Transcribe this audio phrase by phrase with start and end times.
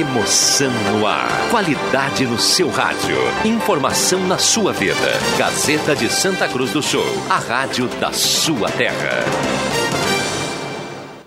[0.00, 1.28] Emoção no ar.
[1.50, 3.18] Qualidade no seu rádio.
[3.44, 4.94] Informação na sua vida.
[5.36, 7.04] Gazeta de Santa Cruz do Sul.
[7.28, 9.22] A rádio da sua terra.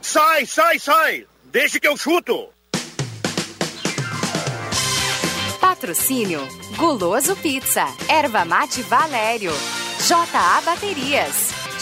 [0.02, 1.28] Sai, sai, sai!
[1.52, 2.50] Deixa que eu chuto!
[5.62, 6.42] Patrocínio
[6.76, 9.52] Guloso Pizza, Erva Mate Valério,
[10.08, 11.53] JA Baterias,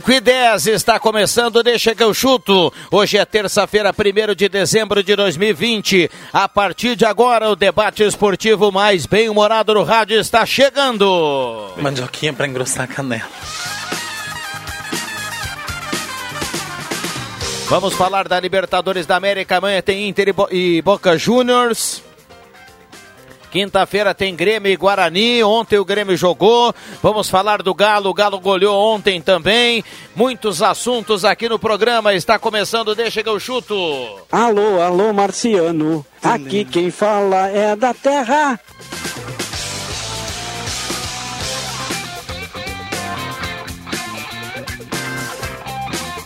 [0.00, 2.72] Cinco e 10 está começando, deixa que eu chuto.
[2.90, 6.10] Hoje é terça-feira, 1 de dezembro de 2020.
[6.32, 11.74] A partir de agora, o debate esportivo mais bem-humorado no rádio está chegando.
[11.76, 13.28] Mandioquinha para engrossar a canela.
[17.68, 19.58] Vamos falar da Libertadores da América.
[19.58, 22.02] Amanhã tem Inter e, e Boca Juniors.
[23.50, 25.42] Quinta-feira tem Grêmio e Guarani.
[25.42, 26.72] Ontem o Grêmio jogou.
[27.02, 28.10] Vamos falar do Galo.
[28.10, 29.84] O Galo goleou ontem também.
[30.14, 32.14] Muitos assuntos aqui no programa.
[32.14, 33.74] Está começando, deixa que eu chuto.
[34.30, 36.04] Alô, alô, Marciano.
[36.22, 38.58] Aqui quem fala é da Terra.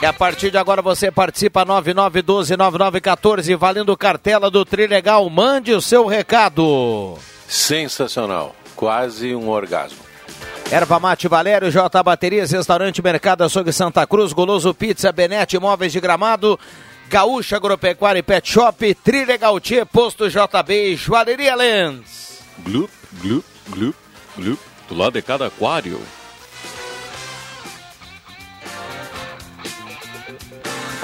[0.05, 5.31] E a partir de agora você participa 99129914 valendo cartela do Trilegal.
[5.31, 7.17] Mande o seu recado.
[7.49, 10.01] Sensacional, quase um orgasmo.
[10.71, 16.01] Erva Mate Valério, J Baterias, Restaurante Mercado Açougue Santa Cruz, Goloso Pizza, Benete Imóveis de
[16.01, 16.61] Gramado,
[17.09, 22.41] Gaúcha Agropecuária e Pet Shop, Trilegal Tia, Posto JB e Joalheria Lens.
[22.59, 22.91] Glup,
[23.23, 23.97] glup, glup,
[24.37, 25.99] glup, do lado de cada aquário.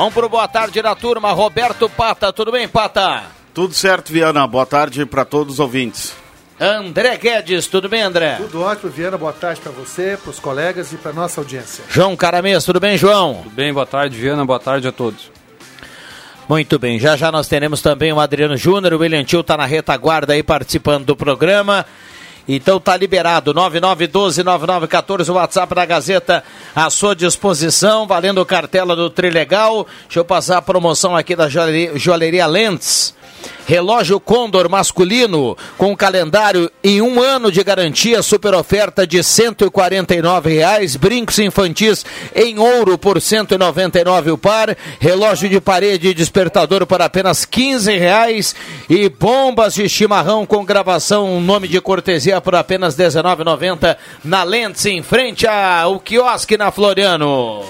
[0.00, 3.24] Vamos pro boa tarde da turma, Roberto Pata, tudo bem, Pata?
[3.52, 4.46] Tudo certo, Viana.
[4.46, 6.14] Boa tarde para todos os ouvintes.
[6.58, 8.36] André Guedes, tudo bem, André?
[8.36, 9.18] Tudo ótimo, Viana.
[9.18, 11.84] Boa tarde para você, para os colegas e para nossa audiência.
[11.90, 13.42] João Caramês, tudo bem, João?
[13.42, 14.42] Tudo bem, boa tarde, Viana.
[14.42, 15.30] Boa tarde a todos.
[16.48, 19.66] Muito bem, já já nós teremos também o Adriano Júnior, o William Tio tá na
[19.66, 21.84] retaguarda aí participando do programa.
[22.52, 26.42] Então tá liberado, 9912-9914, o WhatsApp da Gazeta
[26.74, 29.86] à sua disposição, valendo cartela do Trilegal.
[30.06, 33.14] Deixa eu passar a promoção aqui da Joalheria, Joalheria Lentes.
[33.66, 40.96] Relógio Condor masculino com calendário em um ano de garantia, super oferta de 149 reais,
[40.96, 47.00] brincos infantis em ouro por R$ 199 o par, relógio de parede e despertador por
[47.00, 48.54] apenas 15 reais.
[48.88, 54.86] E bombas de chimarrão com gravação nome de cortesia por apenas R$ 19,90 na Lentes
[54.86, 57.64] em frente ao quiosque na Floriano.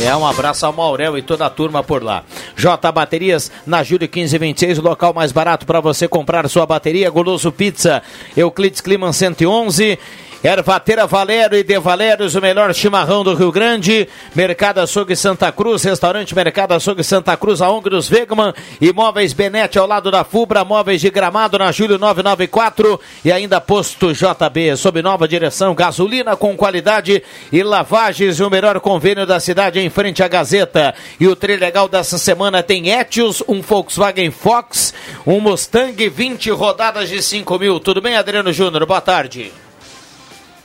[0.00, 2.24] É, um abraço ao Maurel e toda a turma por lá.
[2.56, 7.10] J Baterias, na Júlio 1526, o local mais barato para você comprar sua bateria.
[7.10, 8.02] Goloso Pizza,
[8.36, 9.98] Euclides Climan 111.
[10.44, 14.08] Ervateira Valério e De Valérios, o melhor chimarrão do Rio Grande.
[14.34, 18.52] Mercado Açougue Santa Cruz, restaurante Mercado Açougue Santa Cruz, a ONG dos Wegman.
[18.80, 23.00] Imóveis Benete ao lado da Fubra, móveis de gramado na Júlio 994.
[23.24, 28.40] E ainda Posto JB, sob nova direção, gasolina com qualidade e lavagens.
[28.40, 30.92] O melhor convênio da cidade em frente à Gazeta.
[31.20, 34.92] E o legal dessa semana tem Etios, um Volkswagen Fox,
[35.24, 37.78] um Mustang, 20 rodadas de 5 mil.
[37.78, 38.84] Tudo bem, Adriano Júnior?
[38.86, 39.61] Boa tarde.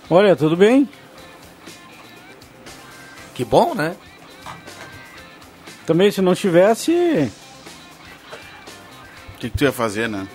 [0.10, 0.88] Olha, tudo bem?
[3.34, 3.96] Que bom, né?
[5.86, 6.92] Também se não tivesse.
[9.36, 10.28] O que, que tu ia fazer, né?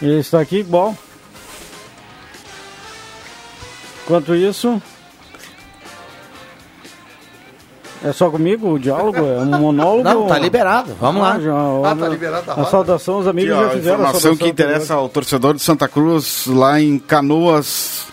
[0.00, 0.96] Ele está aqui igual.
[4.04, 4.80] Enquanto isso.
[8.04, 9.18] É só comigo o diálogo?
[9.18, 10.04] É um monólogo?
[10.04, 10.94] Não, tá liberado.
[11.00, 11.40] Vamos Ah, lá.
[11.40, 12.70] já, Ah, tá liberado a a roda.
[12.70, 15.88] saudação, os amigos Aqui, ó, já fizeram a informação que interessa ao torcedor de Santa
[15.88, 18.06] Cruz, lá em Canoas,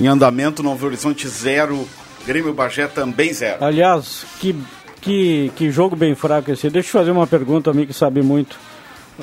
[0.00, 1.86] em andamento, Novo Horizonte zero,
[2.26, 3.64] Grêmio Bagé também zero.
[3.64, 4.54] Aliás, que,
[5.00, 6.68] que, que jogo bem fraco esse.
[6.70, 8.56] Deixa eu fazer uma pergunta a mim que sabe muito.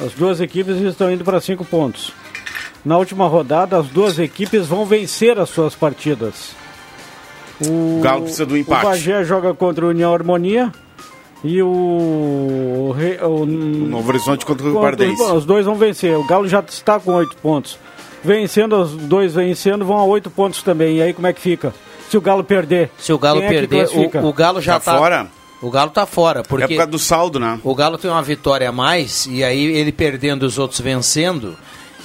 [0.05, 2.13] As duas equipes estão indo para cinco pontos.
[2.85, 6.55] na última rodada, as duas equipes vão vencer as suas partidas.
[7.67, 8.85] O, O Galo precisa do empate.
[8.85, 10.71] O Bagé joga contra o União Harmonia
[11.43, 15.21] e o, o, Re- o Novo Horizonte contra o Guardense.
[15.21, 16.15] Os dois vão vencer.
[16.17, 17.77] O Galo já está com oito pontos.
[18.23, 20.97] Vencendo, os dois vencendo, vão a oito pontos também.
[20.97, 21.73] E aí como é que fica?
[22.09, 22.91] Se o Galo perder.
[22.97, 24.21] Se o Galo é que perder, classifica?
[24.21, 25.27] o, o Galo já Tá tá, fora?
[25.61, 27.59] O Galo tá fora, porque É por causa do saldo, né?
[27.63, 31.55] o Galo tem uma vitória a mais e aí ele perdendo os outros vencendo,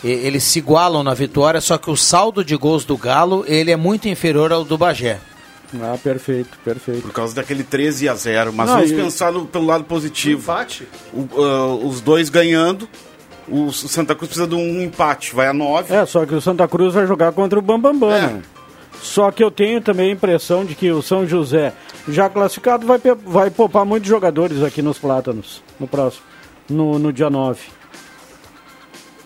[0.05, 3.71] e- eles se igualam na vitória, só que o saldo de gols do Galo, ele
[3.71, 5.19] é muito inferior ao do Bagé.
[5.83, 7.01] Ah, perfeito, perfeito.
[7.03, 8.53] Por causa daquele 13 a 0.
[8.53, 10.41] Mas Não, vamos e- pensar no- pelo lado positivo.
[10.43, 10.87] Empate.
[11.13, 12.89] O- ah, os dois ganhando,
[13.49, 15.95] o Santa Cruz precisa de um empate, vai a 9.
[15.95, 18.21] É, só que o Santa Cruz vai jogar contra o Bambambam, É.
[18.21, 18.43] né?
[19.03, 21.73] Só que eu tenho também a impressão de que o São José,
[22.09, 26.23] já classificado, vai, vai poupar muitos jogadores aqui nos Plátanos, no próximo,
[26.69, 27.61] no, no dia 9.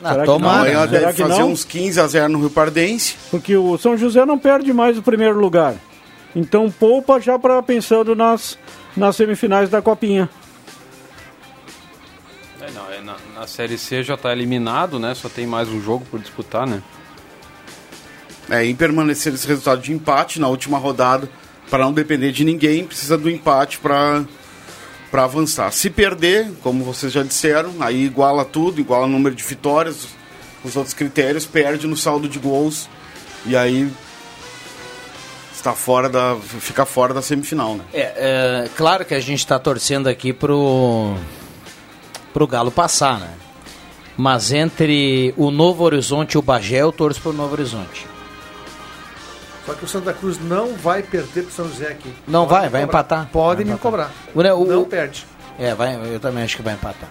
[0.02, 0.48] Ah, Será que não?
[0.50, 1.50] Amanhã deve que fazer não?
[1.50, 3.16] uns 15 a 0 no Rio Pardense.
[3.30, 5.74] Porque o São José não perde mais o primeiro lugar.
[6.34, 8.58] Então poupa já para pensando nas,
[8.96, 10.28] nas semifinais da Copinha.
[12.70, 15.14] É, não, é, na, na Série C já está eliminado, né?
[15.14, 16.82] Só tem mais um jogo por disputar, né?
[18.48, 21.28] É, em permanecer esse resultado de empate na última rodada,
[21.68, 24.24] para não depender de ninguém, precisa do empate para
[25.10, 25.72] para avançar.
[25.72, 30.06] Se perder, como vocês já disseram, aí iguala tudo, iguala o número de vitórias,
[30.64, 32.88] os outros critérios, perde no saldo de gols
[33.44, 33.90] e aí
[35.52, 37.84] está fora da fica fora da semifinal, né?
[37.92, 41.16] É, é, claro que a gente está torcendo aqui pro,
[42.32, 43.30] pro Galo passar, né?
[44.16, 48.06] Mas entre o Novo Horizonte e o Bagé, eu torço pro Novo Horizonte.
[49.66, 52.12] Só que o Santa Cruz não vai perder pro São José aqui.
[52.26, 52.82] Não Pode vai, vai cobrar.
[53.00, 53.28] empatar.
[53.32, 54.10] Podem Vai me cobrar.
[54.34, 55.26] O, o- Não o- perde.
[55.58, 57.08] é, vai, eu também acho que vai empatar.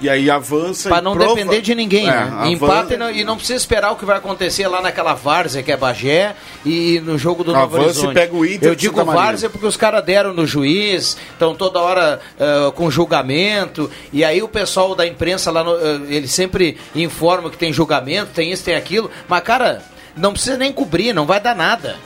[0.00, 2.22] E aí avança Pra e não prova- depender de ninguém, É, né?
[2.32, 5.62] avança- Empata e não, e não precisa esperar o que vai acontecer lá naquela várzea
[5.62, 6.34] que é Bagé
[6.66, 8.14] e no jogo do Novo Avança e Horizonte.
[8.14, 12.20] pega o Inter Eu digo várzea porque os caras deram no juiz, estão toda hora
[12.40, 17.48] ah, com julgamento, e aí o pessoal da imprensa lá, no, ah, eles sempre informam
[17.48, 19.80] que tem julgamento, tem isso, tem aquilo, mas cara,
[20.16, 21.96] não precisa nem cobrir, não vai dar nada.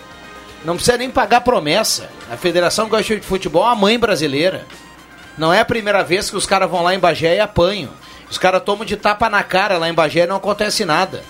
[0.64, 2.10] Não precisa nem pagar promessa.
[2.30, 4.66] A Federação Gaúcha de Futebol é a mãe brasileira.
[5.38, 7.90] Não é a primeira vez que os caras vão lá em Bagé e apanham.
[8.28, 11.22] Os caras tomam de tapa na cara lá em Bagé e não acontece nada.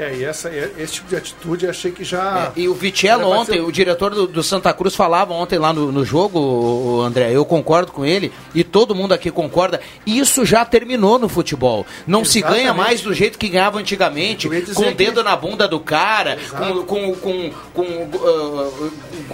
[0.00, 0.48] É, e essa,
[0.78, 2.52] esse tipo de atitude eu achei que já.
[2.54, 5.90] E o Vitello ontem, ser- o diretor do, do Santa Cruz falava ontem lá no,
[5.90, 9.80] no jogo, André, eu concordo com ele e todo mundo aqui concorda.
[10.06, 11.84] Isso já terminou no futebol.
[12.06, 12.76] Não se ganha Exatamente.
[12.76, 16.84] mais do jeito que ganhava antigamente, com o dedo que- na bunda do cara, com,
[16.84, 18.92] com, com, com, uh,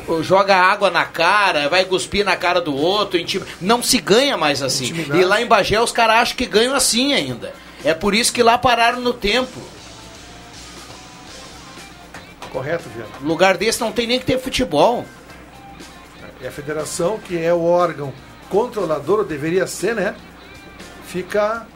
[0.09, 3.19] uh, joga água na cara, vai cuspir na cara do outro.
[3.19, 4.85] intim- Não se ganha mais assim.
[4.85, 5.21] Intimidade.
[5.21, 7.53] E lá em Bagé os caras acham que ganham assim ainda.
[7.85, 9.61] É por isso que lá pararam no tempo.
[12.55, 13.11] Correto, Viana.
[13.21, 15.05] Lugar desse não tem nem que ter futebol.
[16.41, 18.12] E a federação, que é o órgão
[18.49, 20.15] controlador, ou deveria ser, né?
[21.09, 21.67] Fica.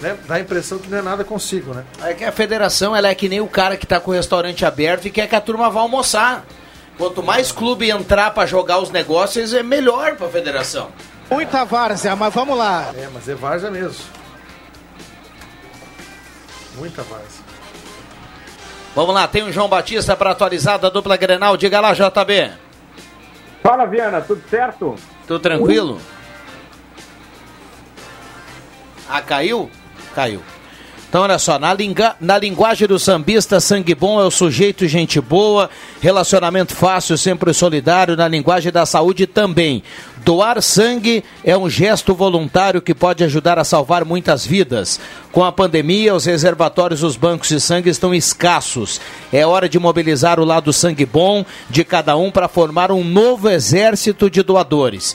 [0.00, 1.84] Né, dá a impressão que não é nada consigo, né?
[2.02, 4.64] É que a federação ela é que nem o cara que tá com o restaurante
[4.64, 6.44] aberto e quer que a turma vá almoçar.
[6.96, 10.92] Quanto mais clube entrar pra jogar os negócios, é melhor pra federação.
[11.28, 12.92] Muita várzea, mas vamos lá.
[12.96, 14.04] É, mas é várzea mesmo.
[16.76, 17.43] Muita várzea.
[18.94, 21.56] Vamos lá, tem o João Batista para atualizar da dupla Grenal.
[21.56, 22.50] Diga lá, JB.
[23.62, 24.94] Fala, Viana, tudo certo?
[25.26, 26.00] Tudo tranquilo?
[29.08, 29.70] Ah, caiu?
[30.14, 30.40] Caiu.
[31.08, 35.20] Então, olha só, na, linga- na linguagem do sambista, sangue bom é o sujeito gente
[35.20, 35.70] boa,
[36.00, 39.82] relacionamento fácil, sempre solidário, na linguagem da saúde também.
[40.24, 44.98] Doar sangue é um gesto voluntário que pode ajudar a salvar muitas vidas.
[45.30, 49.02] Com a pandemia, os reservatórios dos bancos de sangue estão escassos.
[49.30, 53.50] É hora de mobilizar o lado sangue bom de cada um para formar um novo
[53.50, 55.14] exército de doadores.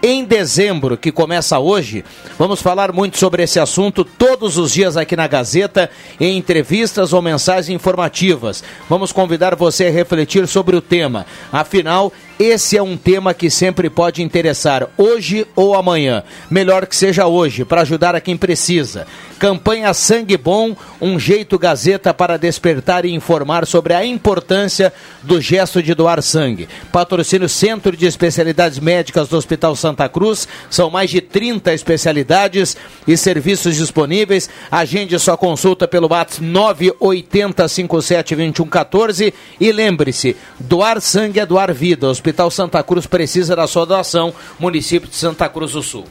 [0.00, 2.04] Em dezembro, que começa hoje,
[2.38, 5.90] vamos falar muito sobre esse assunto todos os dias aqui na Gazeta,
[6.20, 8.62] em entrevistas ou mensagens informativas.
[8.88, 11.26] Vamos convidar você a refletir sobre o tema.
[11.52, 16.22] Afinal, esse é um tema que sempre pode interessar, hoje ou amanhã.
[16.48, 19.08] Melhor que seja hoje, para ajudar a quem precisa.
[19.40, 24.92] Campanha Sangue Bom, um jeito Gazeta para despertar e informar sobre a importância
[25.24, 26.68] do gesto de doar sangue.
[26.92, 30.48] Patrocínio Centro de Especialidades Médicas do Hospital Santa Cruz.
[30.70, 32.76] São mais de 30 especialidades
[33.06, 34.50] e serviços disponíveis.
[34.70, 42.06] Agende sua consulta pelo WhatsApp 980572114 e lembre-se, doar sangue é doar vida.
[42.06, 44.34] O Hospital Santa Cruz precisa da sua doação.
[44.58, 46.04] Município de Santa Cruz do Sul.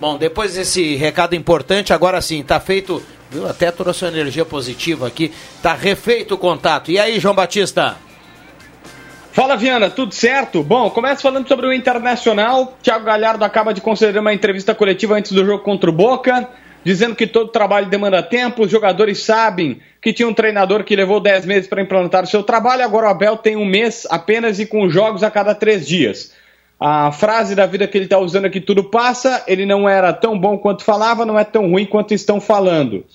[0.00, 3.00] Bom, depois desse recado importante, agora sim, tá feito
[3.32, 3.48] Viu?
[3.48, 5.32] Até trouxe uma energia positiva aqui.
[5.62, 6.90] Tá refeito o contato.
[6.90, 7.96] E aí, João Batista?
[9.32, 10.62] Fala, Viana, tudo certo?
[10.62, 12.76] Bom, começo falando sobre o Internacional.
[12.82, 16.46] Thiago Galhardo acaba de conceder uma entrevista coletiva antes do jogo contra o Boca,
[16.84, 21.18] dizendo que todo trabalho demanda tempo, os jogadores sabem que tinha um treinador que levou
[21.18, 24.66] 10 meses para implantar o seu trabalho, agora o Abel tem um mês apenas e
[24.66, 26.34] com jogos a cada três dias.
[26.78, 30.38] A frase da vida que ele está usando aqui, tudo passa, ele não era tão
[30.38, 33.06] bom quanto falava, não é tão ruim quanto estão falando.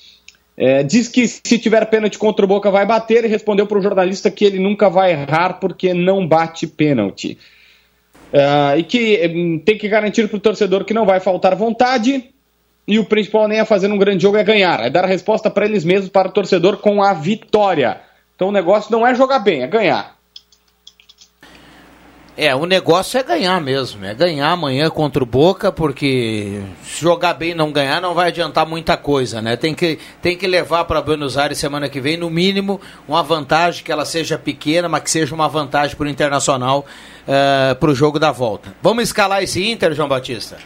[0.57, 3.81] É, diz que se tiver pênalti contra o Boca vai bater e respondeu para o
[3.81, 7.37] jornalista que ele nunca vai errar porque não bate pênalti.
[8.33, 12.33] É, e que hum, tem que garantir para o torcedor que não vai faltar vontade
[12.87, 15.49] e o principal nem é fazer um grande jogo é ganhar, é dar a resposta
[15.51, 18.01] para eles mesmos, para o torcedor com a vitória.
[18.35, 20.16] Então o negócio não é jogar bem, é ganhar.
[22.39, 27.33] É, o negócio é ganhar mesmo, é ganhar amanhã contra o Boca, porque se jogar
[27.33, 29.55] bem e não ganhar não vai adiantar muita coisa, né?
[29.55, 33.83] Tem que, tem que levar para Buenos Aires semana que vem, no mínimo, uma vantagem
[33.83, 36.85] que ela seja pequena, mas que seja uma vantagem para o Internacional
[37.27, 38.71] uh, para o jogo da volta.
[38.83, 40.57] Vamos escalar esse Inter, João Batista?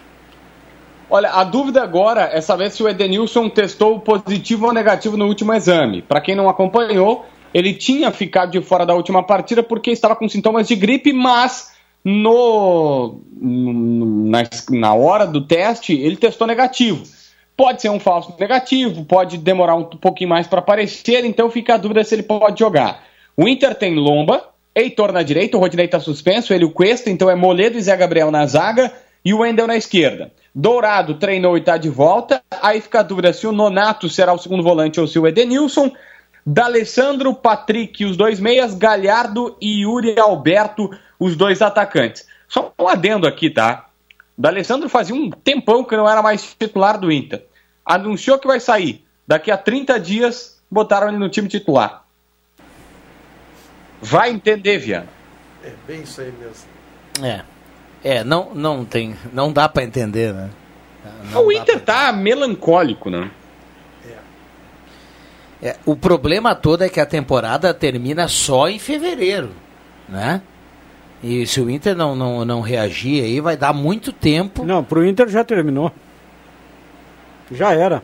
[1.09, 5.53] Olha, a dúvida agora é saber se o Edenilson testou positivo ou negativo no último
[5.53, 6.01] exame.
[6.01, 10.27] Para quem não acompanhou, ele tinha ficado de fora da última partida porque estava com
[10.27, 17.03] sintomas de gripe, mas no na, na hora do teste ele testou negativo.
[17.55, 21.77] Pode ser um falso negativo, pode demorar um pouquinho mais para aparecer, então fica a
[21.77, 23.03] dúvida se ele pode jogar.
[23.37, 27.29] O Inter tem Lomba, Heitor na direita, o Rodinei está suspenso, ele o Cuesta, então
[27.29, 28.91] é Moledo e Zé Gabriel na zaga
[29.23, 30.31] e o Wendel na esquerda.
[30.53, 34.37] Dourado treinou e está de volta, aí fica a dúvida se o Nonato será o
[34.37, 35.91] segundo volante ou se o Edenilson.
[36.45, 42.25] D'Alessandro, Patrick, os dois meias, Galhardo e Yuri Alberto, os dois atacantes.
[42.47, 43.87] Só um adendo aqui, tá?
[44.37, 47.45] D'Alessandro fazia um tempão que não era mais titular do Inter.
[47.85, 49.05] Anunciou que vai sair.
[49.27, 52.05] Daqui a 30 dias, botaram ele no time titular.
[54.01, 55.07] Vai entender, Viana.
[55.63, 56.67] É bem isso aí mesmo.
[57.23, 57.43] É.
[58.03, 59.15] É, não, não tem.
[59.31, 60.49] Não dá para entender, né?
[61.31, 62.07] Não o Inter pra...
[62.07, 63.29] tá melancólico, né?
[65.61, 69.51] É, o problema todo é que a temporada termina só em fevereiro,
[70.09, 70.41] né?
[71.23, 74.65] E se o Inter não, não, não reagir aí, vai dar muito tempo.
[74.65, 75.91] Não, pro Inter já terminou.
[77.51, 78.01] Já era.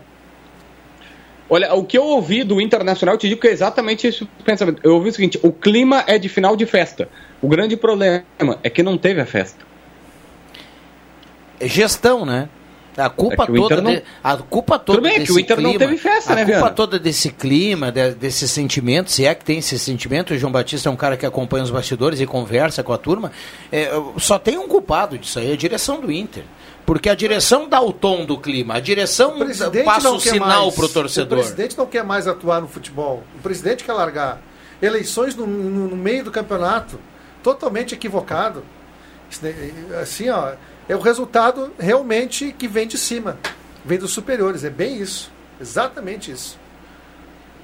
[1.49, 4.27] Olha, o que eu ouvi do Internacional, eu te digo que é exatamente esse o
[4.43, 4.81] pensamento.
[4.83, 7.09] Eu ouvi o seguinte: o clima é de final de festa.
[7.41, 8.23] O grande problema
[8.61, 9.65] é que não teve a festa.
[11.59, 12.49] É gestão, né?
[12.97, 13.91] A culpa é toda, não...
[13.91, 16.41] de, a culpa toda Tudo bem, que o Inter clima, não teve festa, a né,
[16.41, 16.75] A culpa Viana?
[16.75, 20.89] toda desse clima, de, desse sentimento, se é que tem esse sentimento, o João Batista
[20.89, 23.31] é um cara que acompanha os bastidores e conversa com a turma,
[23.71, 26.43] é, só tem um culpado disso aí, a direção do Inter.
[26.87, 30.85] Porque a direção dá o tom do clima, a direção o passa o sinal para
[30.85, 31.39] o torcedor.
[31.39, 34.41] O presidente não quer mais atuar no futebol, o presidente quer largar.
[34.81, 36.97] Eleições no, no, no meio do campeonato,
[37.43, 38.63] totalmente equivocado.
[40.01, 40.53] Assim, ó,
[40.87, 43.37] é o resultado realmente que vem de cima,
[43.83, 44.63] vem dos superiores.
[44.63, 46.57] É bem isso, exatamente isso.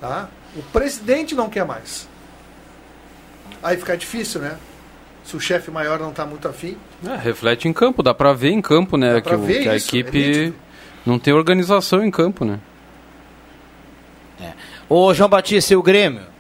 [0.02, 0.30] Tá?
[0.56, 2.08] O presidente não quer mais.
[3.62, 4.58] Aí fica difícil, né?
[5.24, 6.78] Se o chefe maior não está muito afim.
[7.08, 9.22] É, reflete em campo, dá para ver em campo, né?
[9.22, 10.54] Que, o, que, a isso, equipe é
[11.06, 12.60] não tem organização em campo, né?
[14.42, 14.52] É.
[14.90, 16.33] Ô João Batista e o Grêmio?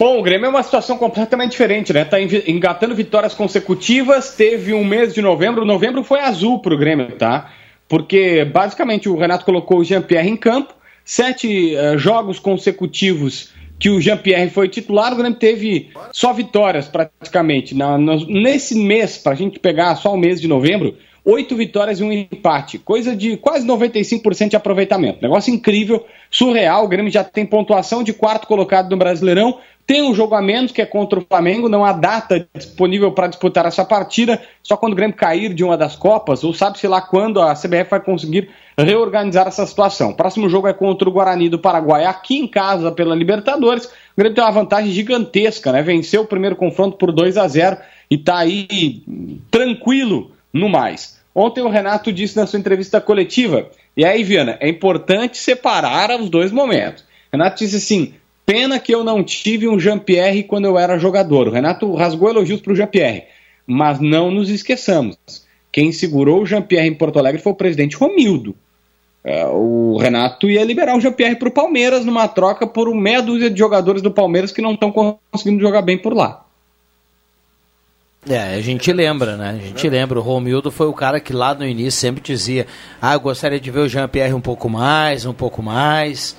[0.00, 2.06] Bom, o Grêmio é uma situação completamente diferente, né?
[2.06, 5.62] Tá engatando vitórias consecutivas, teve um mês de novembro.
[5.62, 7.52] Novembro foi azul pro Grêmio, tá?
[7.86, 10.72] Porque basicamente o Renato colocou o Jean-Pierre em campo,
[11.04, 17.74] sete uh, jogos consecutivos que o Jean-Pierre foi titular, o Grêmio teve só vitórias praticamente.
[17.74, 22.04] Na, nesse mês, para a gente pegar só o mês de novembro, oito vitórias e
[22.04, 25.22] um empate, coisa de quase 95% de aproveitamento.
[25.22, 26.84] Negócio incrível, surreal.
[26.84, 29.58] O Grêmio já tem pontuação de quarto colocado no Brasileirão,
[29.90, 33.26] tem um jogo a menos que é contra o Flamengo, não há data disponível para
[33.26, 37.00] disputar essa partida, só quando o Grêmio cair de uma das Copas, ou sabe-se lá
[37.00, 40.10] quando a CBF vai conseguir reorganizar essa situação.
[40.10, 43.86] O próximo jogo é contra o Guarani do Paraguai, aqui em casa pela Libertadores.
[43.86, 45.82] O Grêmio tem uma vantagem gigantesca, né?
[45.82, 47.76] Venceu o primeiro confronto por 2 a 0
[48.08, 49.02] e está aí
[49.50, 51.18] tranquilo no mais.
[51.34, 56.28] Ontem o Renato disse na sua entrevista coletiva, e aí, Viana, é importante separar os
[56.28, 57.04] dois momentos.
[57.32, 58.14] Renato disse assim:
[58.46, 61.48] Pena que eu não tive um Jean-Pierre quando eu era jogador.
[61.48, 63.24] O Renato rasgou elogios para o Jean-Pierre.
[63.66, 65.16] Mas não nos esqueçamos.
[65.70, 68.56] Quem segurou o Jean-Pierre em Porto Alegre foi o presidente Romildo.
[69.22, 73.20] É, o Renato ia liberar o Jean-Pierre para o Palmeiras numa troca por um meia
[73.20, 76.44] dúzia de jogadores do Palmeiras que não estão conseguindo jogar bem por lá.
[78.28, 79.58] É, a gente lembra, né?
[79.62, 80.18] A gente lembra.
[80.18, 82.66] O Romildo foi o cara que lá no início sempre dizia:
[83.00, 86.36] Ah, eu gostaria de ver o Jean-Pierre um pouco mais, um pouco mais.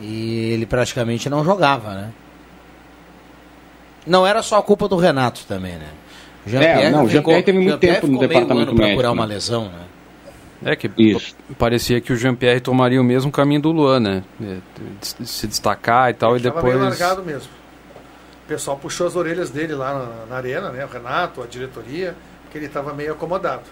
[0.00, 2.12] E ele praticamente não jogava, né?
[4.06, 5.88] Não era só a culpa do Renato também, né?
[6.46, 8.76] O Jean-Pierre é, não, Jean-Pierre teve muito tempo no departamento médico.
[8.76, 9.34] para curar uma né?
[9.34, 9.80] lesão, né?
[10.64, 11.34] É que Isso.
[11.58, 14.22] parecia que o Jean-Pierre tomaria o mesmo caminho do Luan, né?
[14.42, 14.56] É,
[15.00, 16.64] se destacar e tal, Ele e depois.
[16.64, 17.48] Meio largado mesmo.
[18.44, 20.84] O pessoal puxou as orelhas dele lá na, na arena, né?
[20.84, 22.14] O Renato, a diretoria,
[22.50, 23.62] que ele estava meio acomodado.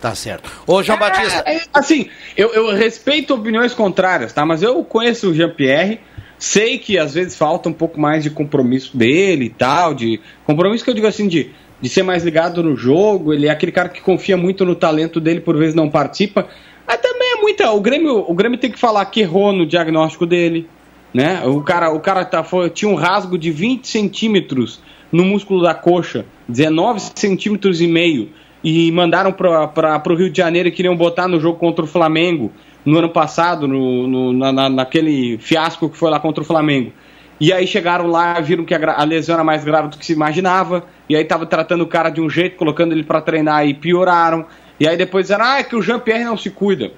[0.00, 0.50] Tá certo.
[0.66, 1.44] Ô, João é, Batista.
[1.46, 4.44] É, assim, eu, eu respeito opiniões contrárias, tá?
[4.44, 6.00] Mas eu conheço o Jean-Pierre.
[6.38, 10.82] Sei que às vezes falta um pouco mais de compromisso dele e tal, de compromisso
[10.82, 13.88] que eu digo assim de de ser mais ligado no jogo, ele é aquele cara
[13.88, 16.46] que confia muito no talento dele, por vezes não participa.
[16.86, 17.72] Mas também é muita.
[17.72, 20.68] O Grêmio, o Grêmio tem que falar que errou no diagnóstico dele.
[21.12, 21.42] Né?
[21.44, 25.74] O cara, o cara tá, foi, tinha um rasgo de 20 centímetros no músculo da
[25.74, 28.30] coxa, 19 centímetros e meio,
[28.64, 32.50] e mandaram para o Rio de Janeiro e queriam botar no jogo contra o Flamengo
[32.84, 36.92] no ano passado, no, no na, naquele fiasco que foi lá contra o Flamengo.
[37.40, 40.12] E aí chegaram lá, viram que a, a lesão era mais grave do que se
[40.12, 43.74] imaginava, e aí tava tratando o cara de um jeito, colocando ele para treinar e
[43.74, 44.46] pioraram.
[44.78, 46.92] E aí depois disseram, ah, é que o Jean-Pierre não se cuida.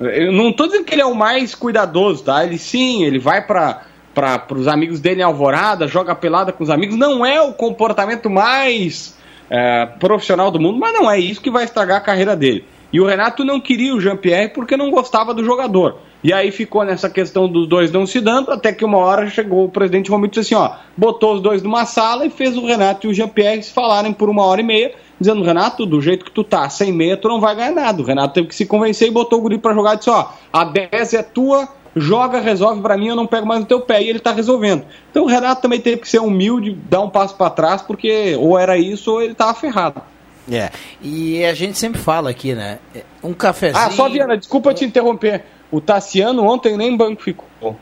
[0.00, 2.44] Eu não tô dizendo que ele é o mais cuidadoso, tá?
[2.44, 3.82] Ele sim, ele vai para
[4.16, 6.96] para os amigos dele em Alvorada, joga pelada com os amigos.
[6.96, 9.14] Não é o comportamento mais
[9.50, 12.64] é, profissional do mundo, mas não é isso que vai estragar a carreira dele.
[12.90, 15.98] E o Renato não queria o Jean-Pierre porque não gostava do jogador.
[16.24, 19.66] E aí ficou nessa questão dos dois não se dando, até que uma hora chegou
[19.66, 22.66] o presidente Romito e disse assim, ó, botou os dois numa sala e fez o
[22.66, 26.24] Renato e o Jean-Pierre se falarem por uma hora e meia, dizendo, Renato, do jeito
[26.24, 28.02] que tu tá, sem meia, tu não vai ganhar nada.
[28.02, 30.28] O Renato teve que se convencer e botou o guri pra jogar e disse, ó,
[30.52, 34.02] a 10 é tua, joga, resolve para mim, eu não pego mais no teu pé,
[34.02, 34.84] e ele tá resolvendo.
[35.10, 38.58] Então o Renato também teve que ser humilde, dar um passo para trás, porque ou
[38.58, 40.02] era isso ou ele tava ferrado.
[40.50, 40.70] É,
[41.02, 42.78] e a gente sempre fala aqui, né?
[43.22, 43.84] Um cafezinho.
[43.84, 45.44] Ah, só Viana, desculpa te interromper.
[45.72, 47.76] O Tassiano ontem nem banco ficou.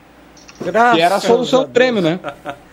[0.63, 2.19] Graças que era a solução do prêmio, né?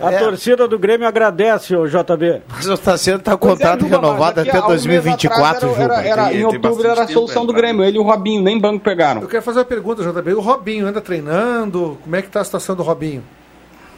[0.00, 0.18] A é.
[0.18, 2.42] torcida do Grêmio agradece, o JB.
[2.48, 6.44] Mas o Tassiano está com contrato é, renovado até 2024, um era, era, era, Em
[6.44, 7.84] outubro era a solução do Grêmio.
[7.84, 9.20] Ele e o Robinho, nem banco pegaram.
[9.20, 10.32] Eu quero fazer uma pergunta, JB.
[10.34, 11.98] O Robinho anda treinando?
[12.02, 13.22] Como é que está a situação do Robinho?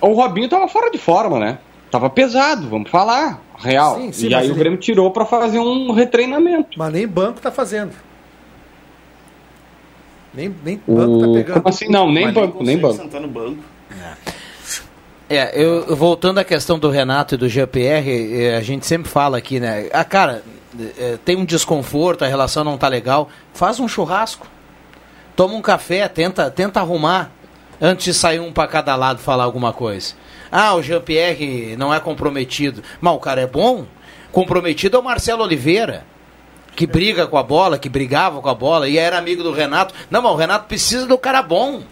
[0.01, 1.59] O Robinho estava fora de forma, né?
[1.91, 3.41] Tava pesado, vamos falar.
[3.59, 3.97] Real.
[3.97, 4.53] Sim, sim, e aí ele...
[4.53, 6.71] o Grêmio tirou para fazer um retreinamento.
[6.77, 7.93] Mas nem banco está fazendo.
[10.35, 11.55] Nem, nem banco tá pegando.
[11.55, 11.89] Como assim?
[11.89, 12.97] Não, nem Mas banco, nem, nem banco.
[12.97, 13.63] Sentar no banco.
[13.91, 14.33] É.
[15.37, 19.39] é, eu voltando à questão do Renato e do GPR, é, a gente sempre fala
[19.39, 19.89] aqui, né?
[19.93, 20.43] Ah, cara,
[20.99, 23.29] é, tem um desconforto, a relação não tá legal.
[23.53, 24.47] Faz um churrasco.
[25.37, 27.31] Toma um café, tenta, tenta arrumar
[27.81, 30.15] antes de sair um para cada lado falar alguma coisa.
[30.51, 32.83] Ah, o Jean-Pierre não é comprometido.
[33.01, 33.87] Mas o cara é bom.
[34.31, 36.05] Comprometido é o Marcelo Oliveira
[36.75, 39.95] que briga com a bola, que brigava com a bola e era amigo do Renato.
[40.11, 41.83] Não, mas o Renato precisa do cara bom.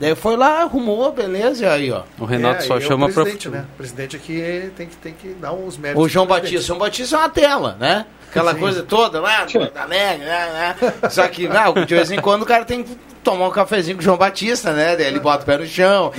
[0.00, 2.02] Daí foi lá, arrumou, beleza, e aí, ó.
[2.18, 3.58] O Renato é, só chama é o presidente, pra...
[3.58, 3.66] né?
[3.74, 6.04] O presidente aqui tem que, tem que dar uns méritos.
[6.04, 6.58] O João Batista.
[6.58, 8.06] O João Batista é uma tela, né?
[8.30, 8.60] Aquela Sim.
[8.60, 10.76] coisa toda lá, da né, né?
[11.10, 14.02] Só que, não, de vez em quando o cara tem que tomar um cafezinho com
[14.02, 14.96] o João Batista, né?
[14.96, 16.12] Daí ele bota o pé no chão.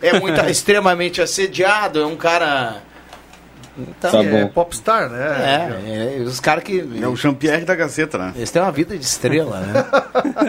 [0.00, 2.82] É, é muito, extremamente assediado, é um cara
[3.78, 5.78] então, tá é popstar, né?
[5.86, 6.82] É, é os caras que.
[7.00, 8.32] É o Jean-Pierre da Gazeta, né?
[8.34, 9.84] Eles têm uma vida de estrela, né?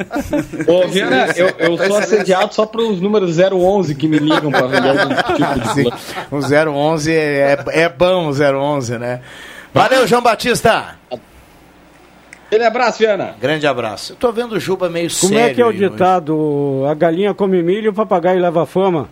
[0.67, 4.67] Ô, Viana, eu, eu sou assediado só para os números 011 que me ligam para
[4.67, 6.67] vender algum tipo de.
[6.69, 9.21] O 011 é, é bom, o 011, né?
[9.73, 10.95] Valeu, João Batista!
[12.47, 13.35] Aquele abraço, Viana.
[13.41, 14.13] Grande abraço.
[14.13, 15.37] Eu tô vendo o Juba meio Como sério.
[15.37, 16.83] Como é que é o ditado?
[16.89, 19.09] A galinha come milho e o papagaio leva fama?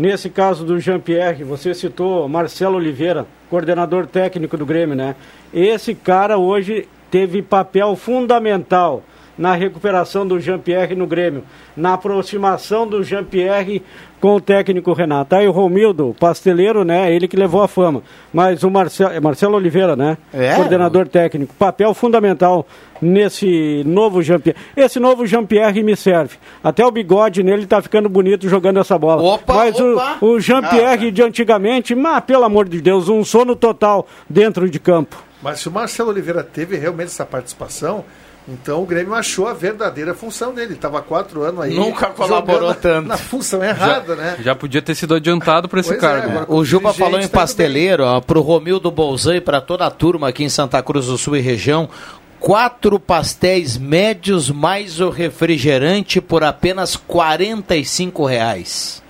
[0.00, 5.14] Nesse caso do Jean-Pierre, você citou Marcelo Oliveira, coordenador técnico do Grêmio, né?
[5.52, 9.02] Esse cara hoje teve papel fundamental
[9.36, 11.44] na recuperação do Jean-Pierre no Grêmio,
[11.76, 13.82] na aproximação do Jean-Pierre
[14.20, 15.34] com o técnico Renato.
[15.34, 17.12] Aí o Romildo, pasteleiro, né?
[17.12, 18.02] Ele que levou a fama.
[18.32, 20.18] Mas o Marcelo, é Marcelo Oliveira, né?
[20.32, 20.54] É?
[20.54, 21.54] Coordenador técnico.
[21.54, 22.66] Papel fundamental
[23.00, 24.58] nesse novo Jean-Pierre.
[24.76, 26.36] Esse novo Jean-Pierre me serve.
[26.62, 29.22] Até o bigode nele tá ficando bonito jogando essa bola.
[29.22, 30.18] Opa, Mas opa.
[30.20, 34.68] o, o Jean-Pierre ah, de antigamente, mas pelo amor de Deus, um sono total dentro
[34.68, 35.16] de campo.
[35.42, 38.04] Mas se o Marcelo Oliveira teve realmente essa participação,
[38.50, 40.74] então o Grêmio achou a verdadeira função dele.
[40.74, 41.74] Estava quatro anos aí.
[41.74, 43.08] Nunca colaborou tanto.
[43.08, 44.36] Na função errada, já, né?
[44.42, 46.38] Já podia ter sido adiantado para esse pois é, cargo.
[46.38, 50.28] É, o Juba falou em pasteleiro, ó, pro Romildo Bolzan e para toda a turma
[50.28, 51.88] aqui em Santa Cruz do Sul e região.
[52.38, 59.02] Quatro pastéis médios mais o refrigerante por apenas R$ reais.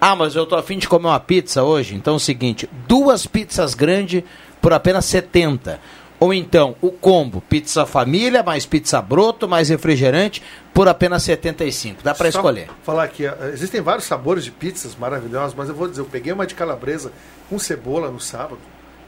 [0.00, 1.94] Ah, mas eu tô afim de comer uma pizza hoje.
[1.94, 4.22] Então é o seguinte: duas pizzas grandes
[4.60, 5.80] por apenas 70.
[6.18, 12.02] Ou então o combo pizza família, mais pizza broto, mais refrigerante, por apenas 75.
[12.02, 12.68] Dá para escolher.
[12.82, 16.46] Falar aqui, existem vários sabores de pizzas maravilhosos, mas eu vou dizer, eu peguei uma
[16.46, 17.12] de calabresa
[17.48, 18.58] com cebola no sábado,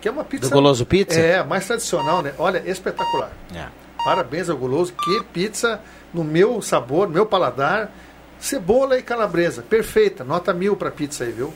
[0.01, 0.49] que é uma pizza.
[0.49, 1.18] Do Goloso Pizza?
[1.18, 2.33] É, mais tradicional, né?
[2.38, 3.33] Olha, espetacular.
[3.55, 3.66] É.
[4.05, 5.81] Parabéns ao Goloso, que pizza
[6.12, 7.90] no meu sabor, no meu paladar,
[8.38, 9.62] cebola e calabresa.
[9.62, 11.53] Perfeita, nota mil pra pizza aí, viu?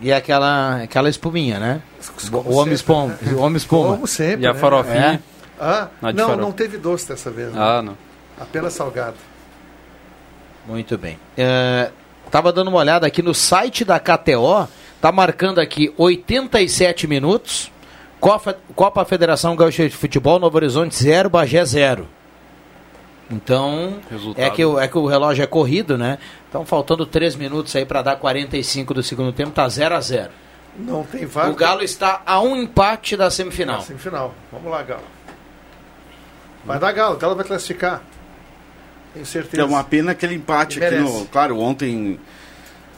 [0.00, 1.80] E aquela, aquela espuminha, né?
[2.32, 3.16] O homem espuma.
[3.34, 3.94] O homem espuma.
[3.94, 4.44] Como sempre.
[4.44, 4.58] E a né?
[4.58, 5.22] farofinha?
[5.58, 7.52] Ah, Não, de não, não teve doce dessa vez.
[7.52, 7.58] né?
[7.58, 7.96] Ah, não.
[8.38, 9.14] Apenas salgado.
[10.66, 11.18] Muito bem.
[11.36, 11.90] É,
[12.30, 14.68] tava dando uma olhada aqui no site da KTO,
[15.00, 17.70] tá marcando aqui 87 minutos.
[18.18, 22.08] Copa, Copa Federação Gaúcha de Futebol, Novo Horizonte 0, Bagé 0.
[23.34, 24.44] Então, Resultado.
[24.44, 26.18] é que, o, é que o relógio é corrido, né?
[26.48, 30.30] Então, faltando 3 minutos aí para dar 45 do segundo tempo, tá 0 a 0
[30.78, 31.50] Não tem vaga.
[31.50, 33.80] O Galo está a um empate da semifinal.
[33.82, 34.34] Semifinal.
[34.52, 35.02] Vamos lá, Galo.
[36.64, 38.02] Vai dar Galo, o Galo vai classificar.
[39.12, 39.62] Tenho certeza.
[39.62, 41.26] É uma pena aquele empate aqui no.
[41.26, 42.18] Claro, ontem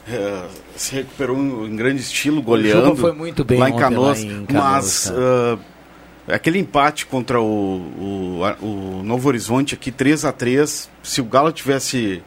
[0.09, 0.45] eh,
[0.75, 2.95] se recuperou em grande estilo, goleando.
[2.95, 4.23] foi muito bem lá em Canoas.
[4.23, 5.59] lá em Canoas, mas ah,
[6.27, 11.51] aquele empate contra o, o, o Novo Horizonte aqui, 3 a 3 se o Galo
[11.51, 12.21] tivesse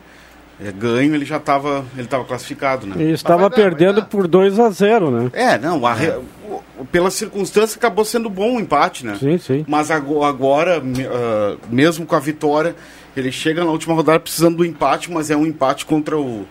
[0.63, 2.97] eh, ganho, ele já estava ele tava classificado, né?
[2.99, 5.31] E estava perdendo por 2 a 0 né?
[5.33, 9.17] É, não, a re- o- pela circunstância acabou sendo bom o empate, né?
[9.21, 9.65] Sim, sim.
[9.69, 12.75] Mas ago- agora, ah, mesmo com a vitória,
[13.17, 16.47] ele chega na última rodada precisando do empate, mas é um empate contra o,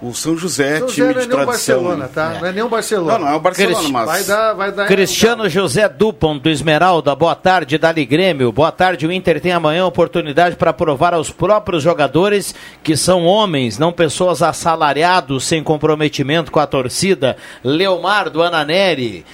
[0.00, 1.74] o São José, São time José não é de nem o tradição.
[1.82, 2.38] Barcelona, tá?
[2.40, 3.18] Não é nem o Barcelona.
[3.18, 4.06] Não, não é o Barcelona, Cristi- mas...
[4.06, 4.86] Vai dar, vai dar.
[4.86, 8.52] Cristiano José Dupont do Esmeralda, boa tarde, Dali Grêmio.
[8.52, 13.24] Boa tarde, o Inter tem amanhã a oportunidade para provar aos próprios jogadores que são
[13.24, 17.36] homens, não pessoas assalariados sem comprometimento com a torcida.
[17.64, 19.24] Leomar do Ananeri.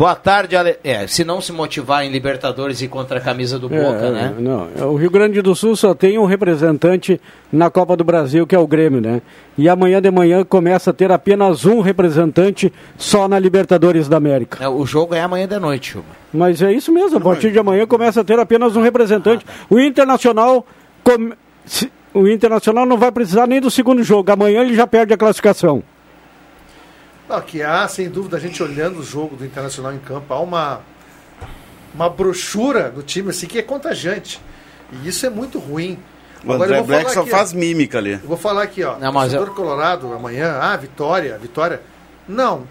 [0.00, 0.76] Boa tarde, Ale...
[0.82, 4.34] é, se não se motivar em Libertadores e contra a camisa do Boca, É, né?
[4.38, 7.20] Não, o Rio Grande do Sul só tem um representante
[7.52, 9.20] na Copa do Brasil, que é o Grêmio, né?
[9.58, 14.64] E amanhã de manhã começa a ter apenas um representante só na Libertadores da América.
[14.64, 16.06] É, O jogo é amanhã de noite, Chuba.
[16.32, 19.44] Mas é isso mesmo, a partir de amanhã começa a ter apenas um representante.
[19.68, 20.64] O Internacional.
[21.66, 24.32] se- O Internacional não vai precisar nem do segundo jogo.
[24.32, 25.82] Amanhã ele já perde a classificação.
[27.30, 30.40] Não, que há, sem dúvida, a gente olhando o jogo do Internacional em campo, há
[30.40, 30.80] uma,
[31.94, 34.40] uma brochura do time assim que é contagiante.
[34.92, 35.96] E isso é muito ruim.
[36.44, 37.56] O Agora eu André Black só aqui, faz ó.
[37.56, 38.14] mímica ali.
[38.14, 38.98] Eu vou falar aqui, ó.
[38.98, 41.80] Não, mas Torcedor Colorado amanhã, ah, vitória, vitória.
[42.26, 42.66] Não.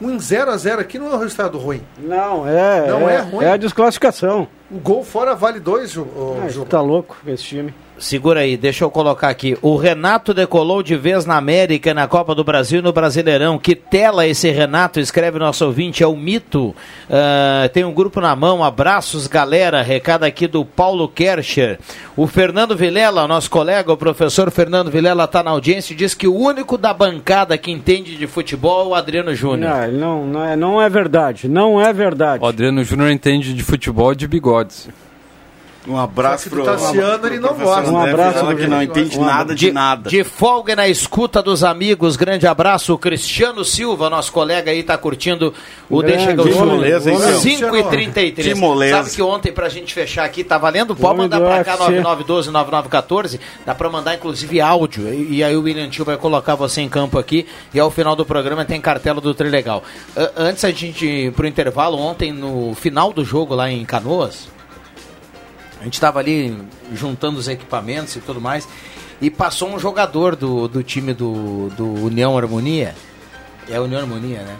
[0.00, 1.82] Um 0 a 0 aqui não é um resultado ruim.
[1.98, 2.86] Não, é.
[2.86, 3.44] Não é, é ruim.
[3.44, 4.46] é a desclassificação.
[4.70, 6.66] O gol fora vale dois, Ju, ô, Ah, Juba.
[6.66, 7.74] tá louco esse time.
[7.98, 9.58] Segura aí, deixa eu colocar aqui.
[9.60, 13.58] O Renato decolou de vez na América, na Copa do Brasil e no Brasileirão.
[13.58, 14.98] Que tela esse Renato?
[14.98, 16.74] Escreve nosso ouvinte, é o mito.
[17.10, 19.82] Ah, tem um grupo na mão, abraços galera.
[19.82, 21.78] Recado aqui do Paulo Kercher.
[22.16, 26.26] O Fernando Vilela, nosso colega, o professor Fernando Vilela, está na audiência e diz que
[26.26, 29.70] o único da bancada que entende de futebol é o Adriano Júnior.
[29.74, 31.48] Não, ele não, não, é, não é verdade.
[31.48, 32.42] Não é verdade.
[32.42, 34.26] O Adriano Júnior entende de futebol de
[34.60, 34.88] odds.
[35.88, 37.90] Um abraço que do Tassiano ele não gosta.
[37.90, 40.10] Um abraço do que não entende Um nada de, de, nada.
[40.10, 42.92] de folga e na escuta dos amigos, grande abraço.
[42.92, 45.54] O Cristiano Silva, nosso colega aí, tá curtindo
[45.88, 46.66] o Grande Deixa Gaúcho.
[46.66, 47.40] moleza, hein, seu?
[47.40, 48.96] 5 e 33 Que moleza.
[48.98, 50.94] Sabe que ontem, pra gente fechar aqui, tá valendo?
[50.94, 52.02] Pode Homem mandar pra cá, UFC.
[52.02, 53.40] 9912-9914.
[53.64, 55.08] Dá pra mandar, inclusive, áudio.
[55.12, 57.46] E, e aí o William Tio vai colocar você em campo aqui.
[57.72, 59.82] E ao final do programa tem cartela do Trilegal.
[60.16, 64.48] Uh, antes a gente ir pro intervalo, ontem, no final do jogo lá em Canoas,
[65.80, 66.56] a gente estava ali
[66.94, 68.68] juntando os equipamentos e tudo mais.
[69.20, 72.94] E passou um jogador do, do time do, do União Harmonia.
[73.68, 74.56] É União Harmonia, né?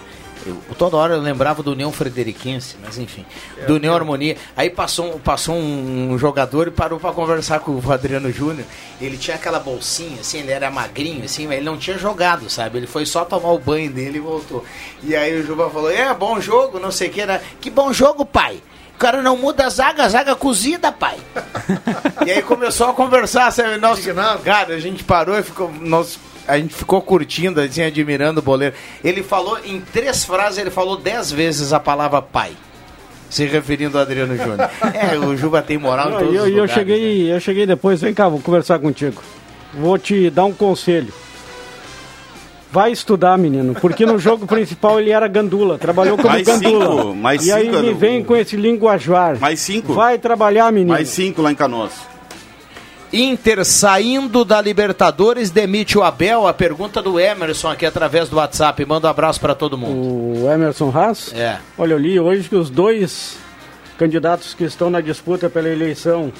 [0.46, 3.26] Eu, toda hora eu lembrava do União Frederiquense, mas enfim.
[3.66, 4.37] do União Harmonia.
[4.56, 8.66] Aí passou, um- passou um, jogador e parou para conversar com o Adriano Júnior.
[9.00, 12.78] Ele tinha aquela bolsinha, assim, ele era magrinho, assim, mas ele não tinha jogado, sabe?
[12.78, 14.64] Ele foi só tomar o banho dele e voltou.
[15.02, 17.20] E aí o Juba falou: É, bom jogo, não sei o que.
[17.20, 18.62] Era, que bom jogo, pai.
[19.00, 21.16] O cara não muda a zaga, a zaga cozida, pai.
[22.26, 23.78] e aí começou a conversar, sabe?
[23.78, 24.12] Nossa,
[24.44, 25.72] cara, a gente parou e ficou.
[25.80, 28.74] Nós, a gente ficou curtindo, assim, admirando o boleiro.
[29.02, 32.52] Ele falou, em três frases, ele falou dez vezes a palavra pai.
[33.30, 34.68] Se referindo ao Adriano Júnior.
[34.92, 37.32] É, o Juba tem moral em Não, todos e eu, os e eu lugares, cheguei,
[37.32, 39.22] eu cheguei depois, vem cá, vou conversar contigo.
[39.72, 41.10] Vou te dar um conselho.
[42.72, 46.87] Vai estudar, menino, porque no jogo principal ele era gandula, trabalhou como Mais gandula.
[47.02, 49.38] cinco, mais e aí cinco, me vem com esse linguajar.
[49.40, 49.92] Mais cinco.
[49.92, 50.92] Vai trabalhar, menino.
[50.92, 51.90] Mais cinco lá em Canoas.
[53.12, 56.46] Inter saindo da Libertadores demite o Abel.
[56.46, 58.87] A pergunta do Emerson aqui através do WhatsApp.
[58.87, 60.44] Manda um abraço para todo mundo.
[60.44, 61.33] O Emerson Haas?
[61.35, 61.59] É.
[61.76, 63.37] Olha, eu li hoje que os dois
[63.98, 66.33] candidatos que estão na disputa pela eleição,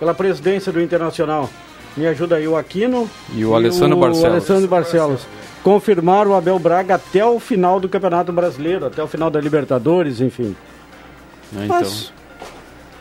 [0.00, 1.48] pela presidência do Internacional,
[1.96, 4.24] me ajuda aí o Aquino E o Alessandro Barcelos.
[4.32, 5.20] Alessandro Barcelos.
[5.62, 10.20] Confirmaram o Abel Braga até o final do Campeonato Brasileiro, até o final da Libertadores,
[10.20, 10.56] enfim.
[11.56, 11.76] É, então.
[11.80, 12.12] Mas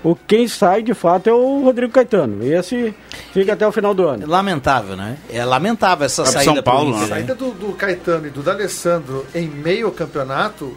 [0.04, 2.43] o quem sai de fato é o Rodrigo Caetano.
[2.43, 2.93] Esse
[3.34, 4.28] fica até o final do ano.
[4.28, 5.17] Lamentável, né?
[5.30, 6.96] É lamentável essa pro saída São Paulo, né?
[6.98, 10.76] Inter, A saída do, do Caetano e do D'Alessandro em meio ao campeonato,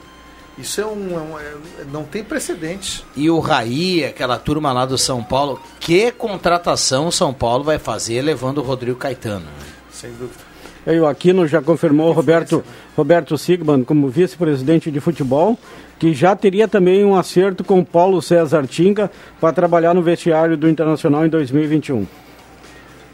[0.58, 1.54] isso é um, é um- é-
[1.92, 3.04] não tem precedente.
[3.16, 7.78] E o Raí, aquela turma lá do São Paulo, que contratação o São Paulo vai
[7.78, 9.46] fazer levando o Rodrigo Caetano?
[9.90, 10.49] Sem dúvida.
[10.86, 12.64] E o Aquino já confirmou o Roberto,
[12.96, 15.58] Roberto Sigman como vice-presidente de futebol,
[15.98, 20.68] que já teria também um acerto com Paulo César Tinga para trabalhar no vestiário do
[20.68, 22.06] Internacional em 2021.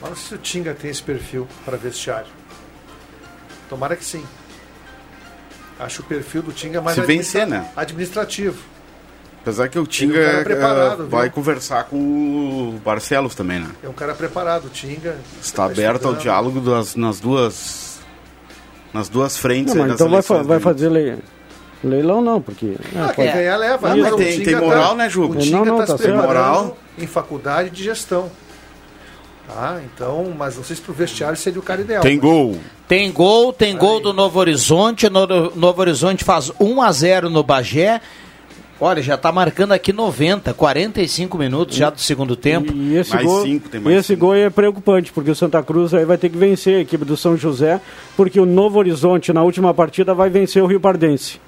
[0.00, 2.28] Olha se o Tinga tem esse perfil para vestiário.
[3.68, 4.22] Tomara que sim.
[5.80, 7.68] Acho o perfil do Tinga mais Se administra- vencer, né?
[7.76, 8.56] administrativo.
[9.46, 11.06] Apesar que o é um Tinga cara preparado, viu?
[11.06, 13.68] vai conversar com o Barcelos também, né?
[13.80, 15.18] É um cara preparado, o Tinga.
[15.40, 18.00] Está Tá aberto ao diálogo das, nas duas
[18.92, 19.72] nas duas frentes.
[19.72, 21.18] Não, aí então vai, fa- vai do fazer le-
[21.84, 22.74] leilão não, porque...
[22.96, 23.88] Ah, é, quem ganhar leva.
[23.92, 25.30] Ah, Mas tem- tem moral, tá- né, Ju?
[25.30, 26.78] O Tinga está tá se preparando Moral.
[26.98, 28.28] em faculdade de gestão.
[29.48, 32.02] Ah, então, mas não sei se pro vestiário seria o cara ideal.
[32.02, 32.58] Tem mas- gol.
[32.88, 35.08] Tem gol, tem gol do Novo Horizonte.
[35.08, 38.00] No, Novo Horizonte faz 1 a 0 no Bagé.
[38.78, 42.72] Olha, já tá marcando aqui 90, 45 minutos já do segundo tempo.
[42.74, 44.20] E esse, Mais gol, cinco, tem mais esse cinco.
[44.20, 47.16] gol é preocupante, porque o Santa Cruz aí vai ter que vencer a equipe do
[47.16, 47.80] São José,
[48.16, 51.40] porque o Novo Horizonte na última partida vai vencer o Rio Pardense.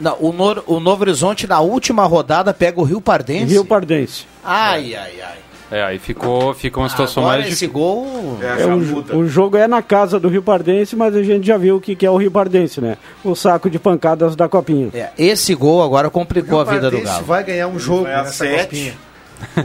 [0.00, 3.52] Não, o, Nor- o Novo Horizonte na última rodada pega o Rio Pardense.
[3.52, 4.24] Rio Pardense.
[4.42, 5.38] Ai, ai, ai.
[5.70, 7.72] É, aí ficou, ficou uma situação Agora mais esse difícil.
[7.72, 8.38] gol.
[8.42, 11.56] É, É, o, o jogo é na casa do Rio Pardense, mas a gente já
[11.56, 12.96] viu o que, que é o Rio Pardense, né?
[13.22, 14.88] O saco de pancadas da Copinha.
[14.92, 17.24] É, esse gol agora complicou a vida do Pardense Galo.
[17.24, 18.62] vai ganhar um jogo Vai a nessa sete.
[18.64, 18.94] copinha.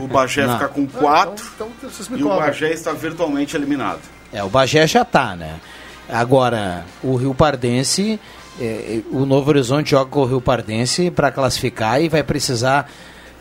[0.00, 2.28] O Bagé fica com Ah, 4 Então, então vocês me e o.
[2.28, 4.00] Bagé está virtualmente eliminado.
[4.32, 5.56] É, o Bagé já tá, né?
[6.08, 8.18] Agora, o Rio Pardense,
[8.60, 12.88] é, o Novo Horizonte joga com o Rio Pardense para classificar e vai precisar.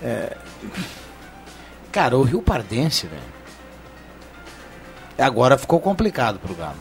[0.03, 0.35] é,
[1.95, 3.23] Cara, o Rio Pardense, velho.
[5.17, 6.75] Agora ficou complicado pro Galo.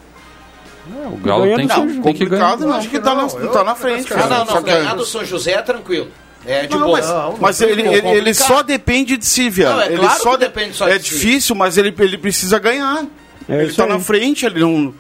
[1.13, 2.51] O Galo tem que, não, tem que ganhar.
[2.51, 4.13] Complicado, não, acho que tá na, não, eu- tá na frente.
[4.13, 4.29] Ah, cara.
[4.29, 6.09] não, não, que- ganhar do São José é tranquilo.
[6.45, 6.99] É de Não, boa.
[6.99, 9.77] mas, Não, mas não ele, ele, ele só depende de si, Viana.
[9.77, 11.15] Não, é ele claro só que de- depende só É de si.
[11.15, 13.05] difícil, mas ele, ele precisa ganhar.
[13.49, 13.89] É ele está aí.
[13.89, 14.93] na frente, ele não.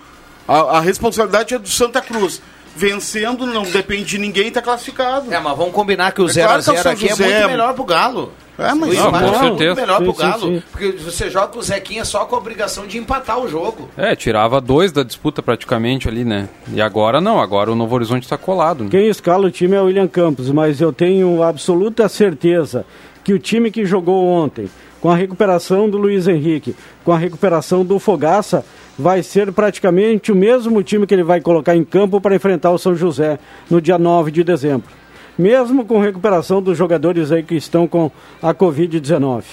[0.46, 2.40] A, a responsabilidade é do Santa Cruz.
[2.76, 5.32] Vencendo, não depende de ninguém, está classificado.
[5.32, 7.24] É, mas vamos combinar que o É 0x0 claro que é aqui é José.
[7.38, 8.32] muito melhor pro Galo.
[8.58, 9.74] É, mas O Não, com é muito certeza.
[9.80, 10.40] melhor pro Sim, sim, Galo.
[10.46, 10.62] sim.
[10.70, 13.88] Porque você joga com o Zequinha só com a obrigação de empatar o jogo.
[13.96, 16.48] É, tirava dois da disputa praticamente ali, né?
[16.72, 18.84] E agora não, agora o Novo Horizonte está colado.
[18.84, 18.90] Né?
[18.90, 22.84] Quem escala o time é o William Campos, mas eu tenho absoluta certeza
[23.24, 24.68] que o time que jogou ontem,
[25.04, 28.64] com a recuperação do Luiz Henrique, com a recuperação do Fogaça,
[28.98, 32.78] vai ser praticamente o mesmo time que ele vai colocar em campo para enfrentar o
[32.78, 33.38] São José
[33.68, 34.88] no dia 9 de dezembro.
[35.36, 39.44] Mesmo com recuperação dos jogadores aí que estão com a Covid-19.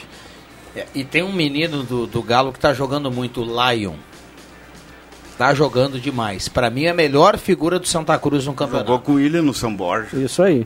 [0.73, 3.95] É, e tem um menino do, do Galo que tá jogando muito, o Lion.
[5.37, 6.47] Tá jogando demais.
[6.47, 8.87] Pra mim é a melhor figura do Santa Cruz no campeonato.
[8.87, 10.15] Jogou com o William no São Borja.
[10.15, 10.65] Isso aí.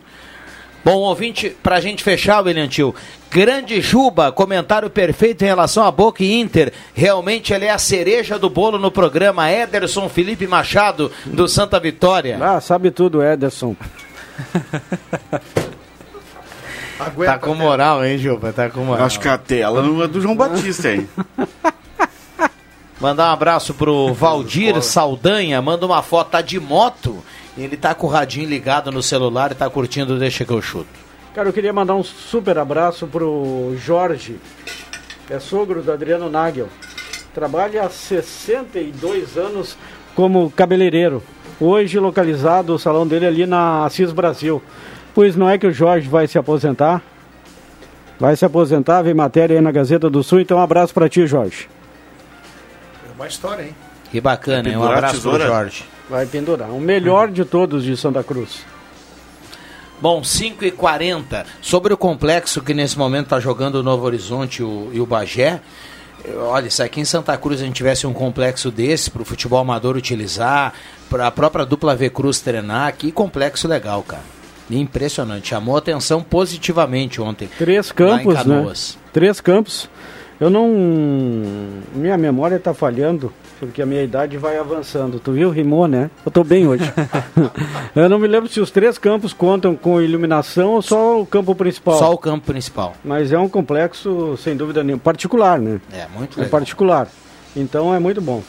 [0.86, 2.93] Bom, ouvinte, pra gente fechar, William Tio,
[3.32, 6.71] Grande Juba, comentário perfeito em relação a Boca e Inter.
[6.93, 9.52] Realmente ele é a cereja do bolo no programa.
[9.52, 12.38] Ederson Felipe Machado, do Santa Vitória.
[12.39, 13.76] Ah, sabe tudo, Ederson.
[17.00, 18.54] Aguenta, Tá com moral, hein, Juba?
[18.54, 19.08] Tá com moral.
[19.08, 21.10] Acho que a tela não é do João Batista, hein?
[23.02, 27.24] Mandar um abraço pro Valdir Saldanha, manda uma foto, tá de moto.
[27.58, 30.62] E ele tá com o radinho ligado no celular e tá curtindo Deixa que eu
[30.62, 30.89] chuto.
[31.34, 34.38] Cara, eu queria mandar um super abraço pro Jorge,
[35.30, 36.70] é sogro do Adriano Nagel.
[37.34, 39.78] Trabalha há 62 anos
[40.15, 41.22] como cabeleireiro.
[41.60, 44.62] Hoje localizado o salão dele ali na Assis Brasil.
[45.13, 47.02] Pois não é que o Jorge vai se aposentar?
[48.18, 51.28] Vai se aposentar, vem matéria aí na Gazeta do Sul, então um abraço pra ti,
[51.28, 51.68] Jorge.
[53.10, 53.76] É uma história, hein?
[54.10, 54.78] Que bacana, hein?
[54.78, 55.39] Um abraço pro?
[55.39, 55.94] Jorge.
[56.10, 56.70] Vai pendurar.
[56.70, 58.65] O melhor de todos de Santa Cruz.
[60.02, 64.60] Bom, 5 e 40 Sobre o complexo que nesse momento está jogando o Novo Horizonte
[64.62, 65.62] e o, e o Bagé.
[66.26, 69.26] eh, Olha, se aqui em Santa Cruz a gente tivesse um complexo desse para o
[69.26, 70.74] futebol amador utilizar,
[71.10, 74.24] para a própria dupla V Cruz treinar, que complexo legal, cara.
[74.70, 75.50] Impressionante.
[75.50, 77.48] Chamou atenção positivamente ontem.
[77.58, 78.74] Três campos, né?
[79.13, 79.89] Três campos.
[80.39, 80.68] Eu não.
[81.94, 85.20] Minha memória está falhando, porque a minha idade vai avançando.
[85.20, 85.50] Tu viu?
[85.50, 86.10] Rimou, né?
[86.26, 86.84] Eu tô bem hoje.
[87.96, 91.56] eu não me lembro se os três campos contam com iluminação ou só o campo
[91.56, 91.98] principal.
[91.98, 92.94] Só o campo principal.
[93.04, 95.80] Mas é um complexo, sem dúvida nenhuma, particular, né?
[95.91, 96.52] É, muito É legal.
[96.60, 97.08] particular.
[97.56, 98.44] Então é muito bom.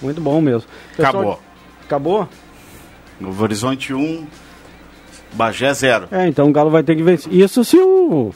[0.00, 0.68] Muito bom mesmo.
[0.96, 1.40] Pessoal- Acabou.
[1.84, 2.28] Acabou?
[3.20, 4.26] Novo Horizonte 1,
[5.34, 6.08] Bagé 0.
[6.10, 7.32] É, então o Galo vai ter que vencer.
[7.32, 8.32] Isso se o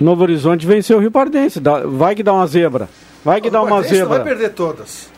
[0.00, 1.58] Novo Horizonte vencer o Rio Pardense.
[1.60, 2.88] Dá- vai que dá uma zebra.
[3.24, 4.20] Vai que O dá uma Não vai zebra.
[4.20, 5.10] perder todas.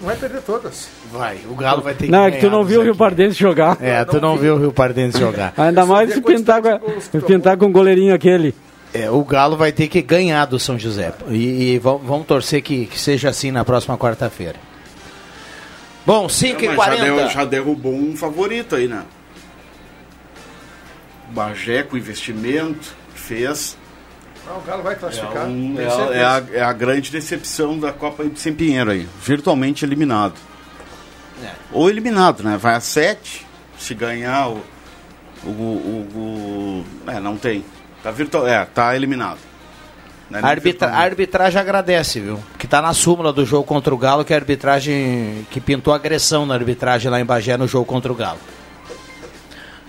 [0.00, 0.88] Vai perder todas.
[1.12, 2.94] Vai, o Galo vai ter que Não, é que tu não viu o Rio.
[2.94, 3.76] Pardense jogar.
[3.80, 5.52] É, tu não viu o Rio Pardense jogar.
[5.56, 6.80] Ainda mais se pintar com, a-
[7.26, 8.54] pintar com o goleirinho aquele.
[8.94, 11.12] É, o Galo vai ter que ganhar do São José.
[11.28, 14.54] E, e vamos, torcer que, que seja assim na próxima quarta-feira.
[16.06, 19.02] Bom, 5 Não, e mas já, 40 deu- já derrubou um favorito aí, né?
[21.30, 23.76] Bagé com investimento, fez.
[24.48, 25.46] Não, o Galo vai É, classificar.
[25.46, 26.14] um- é a, certeza.
[26.18, 29.06] é a- é a grande decepção da Copa de Sem Pinheiro aí.
[29.22, 30.34] Virtualmente eliminado.
[31.44, 31.50] É.
[31.72, 32.56] Ou eliminado, né?
[32.56, 33.46] Vai a 7.
[33.78, 34.62] Se ganhar o.
[35.44, 35.48] O.
[35.50, 37.64] o, o- é, não tem.
[38.02, 38.46] Tá virtual.
[38.46, 39.38] É, tá eliminado.
[40.32, 42.38] É arbitra, a arbitragem agradece, viu?
[42.58, 45.92] Que tá na súmula do jogo contra o Galo, que é a arbitragem que pintou
[45.94, 48.38] agressão na arbitragem lá em Bagé no jogo contra o Galo.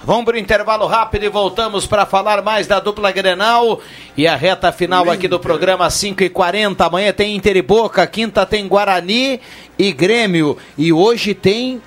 [0.10, 3.80] Vamos para o intervalo rápido e voltamos para falar mais da dupla Grenal
[4.18, 8.08] e a reta final aqui do programa 5 e 40 Amanhã tem Inter e Boca,
[8.08, 9.40] quinta tem Guarani
[9.78, 10.58] e Grêmio.
[10.76, 11.80] E hoje tem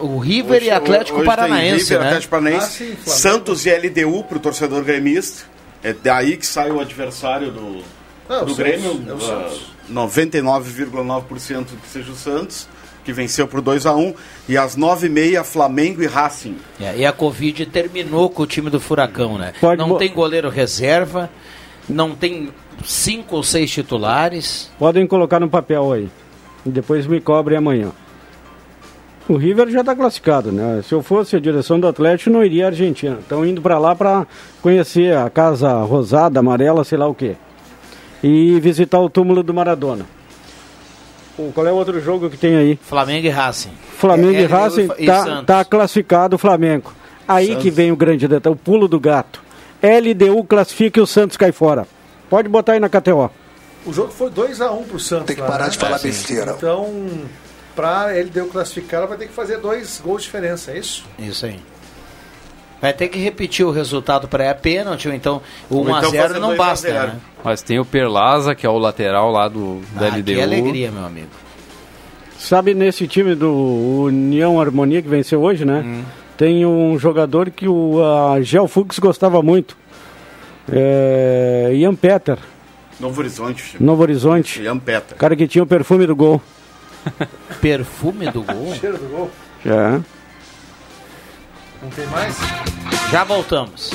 [0.00, 2.06] o River Hoje- e Atlético hoje tem Paranaense, River, né?
[2.08, 3.10] Atlético Paranaense, Ah, sim.
[3.12, 5.44] Santos e LDU pro torcedor gremista.
[5.84, 7.80] É daí que sai o adversário do,
[8.28, 8.90] Não, do o Grêmio.
[8.92, 9.50] Santos, é o ah.
[9.88, 12.66] 99,9% que seja o Santos,
[13.06, 14.14] que venceu por 2 a 1
[14.48, 16.56] E às 9h30, Flamengo e Racing.
[16.80, 19.52] É, e a Covid terminou com o time do Furacão, né?
[19.60, 21.30] Pode não tem goleiro reserva,
[21.88, 22.50] não tem
[22.84, 24.70] cinco ou seis titulares.
[24.76, 26.08] Podem colocar no papel aí.
[26.66, 27.92] E depois me cobrem amanhã.
[29.28, 30.82] O River já está classificado, né?
[30.86, 33.18] Se eu fosse a direção do Atlético, não iria à Argentina.
[33.20, 34.26] Estão indo para lá para
[34.60, 37.36] conhecer a casa rosada, amarela, sei lá o quê.
[38.22, 40.06] E visitar o túmulo do Maradona.
[41.54, 42.78] Qual é o outro jogo que tem aí?
[42.82, 43.72] Flamengo e Racing.
[43.98, 45.46] Flamengo É, e é, Racing e tá, Santos.
[45.46, 46.92] tá classificado o Flamengo.
[47.28, 47.62] Aí Santos.
[47.62, 49.42] que vem o grande detalhe, o pulo do gato.
[49.82, 51.86] LDU classifica e o Santos cai fora.
[52.30, 53.30] Pode botar aí na KTO.
[53.84, 55.26] O jogo foi 2x1 pro Santos.
[55.26, 55.70] Tem que lá, parar né?
[55.70, 56.08] de falar Sim.
[56.08, 56.54] besteira.
[56.56, 56.88] Então,
[57.74, 61.04] pra ele deu classificar, ela vai ter que fazer dois gols de diferença, é isso?
[61.18, 61.60] Isso aí.
[62.80, 65.98] Vai ter que repetir o resultado para a pênalti, ou então o Ou 1 a
[65.98, 67.06] então 0 fazer não 2 a basta, 0.
[67.08, 67.16] né?
[67.42, 70.24] Mas tem o Perlaza, que é o lateral lá do da Ah, LDU.
[70.24, 71.28] que alegria, meu amigo.
[72.38, 73.50] Sabe nesse time do
[74.04, 75.82] União Harmonia que venceu hoje, né?
[75.86, 76.02] Hum.
[76.36, 79.74] Tem um jogador que o a Gel Fux gostava muito.
[80.70, 82.36] É, Ian Peter,
[83.00, 83.76] Novo Horizonte.
[83.80, 84.60] Novo Horizonte.
[84.62, 85.16] Ian Peter.
[85.16, 86.40] Cara que tinha o perfume do gol.
[87.60, 88.74] Perfume do gol?
[88.74, 89.30] Cheiro do gol.
[89.64, 90.00] É.
[91.86, 92.36] Não tem mais?
[93.12, 93.90] Já voltamos.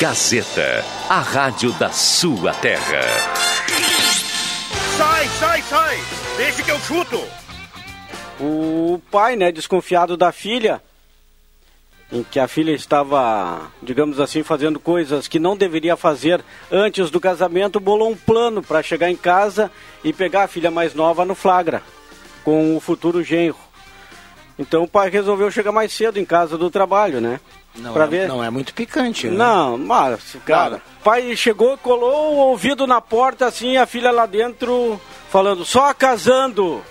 [0.00, 3.02] Gazeta, a rádio da sua terra.
[4.96, 5.98] Sai, sai, sai!
[6.36, 7.22] Deixa que eu chuto!
[8.40, 10.82] O pai, né, desconfiado da filha,
[12.10, 17.20] em que a filha estava, digamos assim, fazendo coisas que não deveria fazer antes do
[17.20, 19.70] casamento, bolou um plano para chegar em casa
[20.02, 21.80] e pegar a filha mais nova no flagra,
[22.42, 23.69] com o futuro genro.
[24.60, 27.40] Então o pai resolveu chegar mais cedo em casa do trabalho, né?
[27.74, 28.28] Não, Pra é, ver?
[28.28, 29.36] não é muito picante, né?
[29.38, 34.26] Não, mas, cara, o pai chegou, colou o ouvido na porta, assim, a filha lá
[34.26, 36.82] dentro, falando, só casando.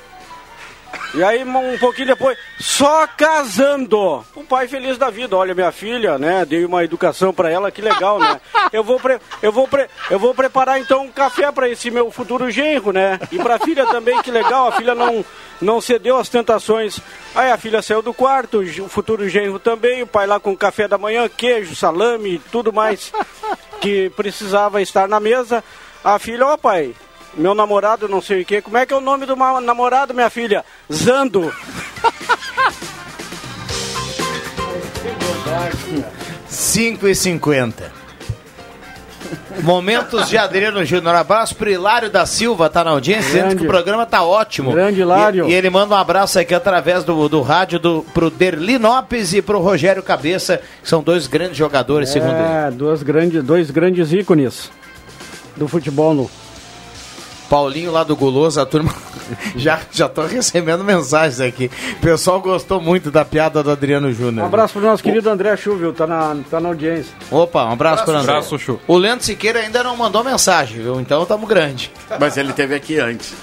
[1.13, 4.23] E aí, um pouquinho depois, só casando.
[4.35, 7.81] O pai feliz da vida, olha, minha filha, né, dei uma educação pra ela, que
[7.81, 8.39] legal, né.
[8.71, 12.11] Eu vou, pre eu vou, pre eu vou preparar, então, um café pra esse meu
[12.11, 13.19] futuro genro, né.
[13.31, 15.25] E pra filha também, que legal, a filha não,
[15.59, 16.99] não cedeu às tentações.
[17.33, 20.87] Aí a filha saiu do quarto, o futuro genro também, o pai lá com café
[20.87, 23.11] da manhã, queijo, salame e tudo mais
[23.79, 25.63] que precisava estar na mesa.
[26.03, 26.93] A filha, ó pai,
[27.35, 30.29] meu namorado não sei o que, como é que é o nome do namorado, minha
[30.29, 30.63] filha?
[30.91, 31.53] Zando.
[36.47, 37.99] 5 e 50
[39.63, 41.15] Momentos de Adriano Júnior.
[41.15, 43.55] Abraço pro Hilário da Silva, tá na audiência, dizendo Grande.
[43.57, 44.71] que o programa tá ótimo.
[44.71, 45.47] Grande Hilário.
[45.47, 49.33] E, e ele manda um abraço aqui através do, do rádio do, pro Derli Lopes
[49.33, 52.41] e pro Rogério Cabeça, que são dois grandes jogadores, segundo ele.
[52.41, 54.71] É, grandes, dois grandes ícones
[55.57, 56.31] do futebol no,
[57.49, 58.93] Paulinho lá do Guloso, a turma
[59.55, 61.69] já já tô recebendo mensagens aqui.
[61.97, 64.43] O pessoal gostou muito da piada do Adriano Júnior.
[64.43, 67.11] Um abraço pro nosso querido André Chuvil, tá na, tá na audiência.
[67.31, 68.31] Opa, um abraço, para André.
[68.31, 68.79] Abraço, Chu.
[68.87, 71.01] O Leandro Siqueira ainda não mandou mensagem, viu?
[71.01, 71.91] Então tamo grande.
[72.19, 73.33] Mas ele teve aqui antes.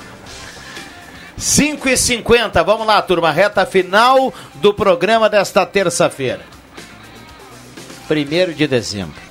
[1.36, 3.30] 5 e 50 vamos lá, turma.
[3.30, 6.40] Reta final do programa desta terça-feira.
[8.08, 9.25] 1 de dezembro.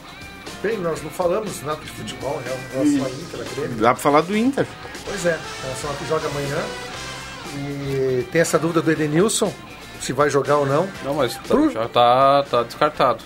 [0.65, 2.51] Bem, nós não falamos nada de futebol, né?
[2.73, 3.77] Em relação à Inter, a Grêmio.
[3.77, 4.65] Dá pra falar do Inter.
[5.05, 6.57] Pois é, em relação ao que joga amanhã.
[7.57, 9.51] E tem essa dúvida do Edenilson,
[10.01, 10.87] se vai jogar ou não.
[11.03, 13.19] Não, mas tá- já tá, tá descartado.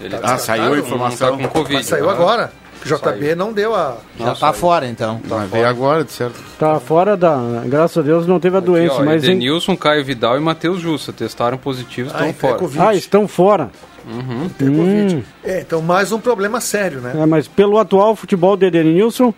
[0.00, 1.30] Ele Ah, saiu a informação.
[1.32, 1.74] Não tá com Covid.
[1.74, 2.12] Mas saiu né?
[2.12, 2.52] agora.
[2.84, 3.96] O JB não deu a.
[4.18, 5.20] Já tá fora, então.
[5.26, 6.38] Mas veio agora, de certo.
[6.58, 7.62] Tá fora da.
[7.64, 9.24] Graças a Deus não teve a doença, Aqui, ó, mas.
[9.24, 12.58] em- Edenilson, Caio Vidal e Matheus Jussa testaram positivos, Ah, estão é fora.
[12.58, 12.82] Covid.
[12.84, 13.70] Ah, estão fora.
[14.06, 14.48] Uhum.
[14.48, 15.24] Covid.
[15.42, 17.12] É, então mais um problema sério, né?
[17.16, 19.32] É, mas pelo atual futebol de Edenilson,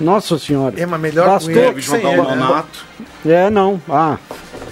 [0.00, 0.78] nossa senhora.
[0.78, 2.64] É, mas melhor Bastou com ele que sem jogar ele, o né?
[3.24, 3.80] É, não.
[3.88, 4.18] Ah,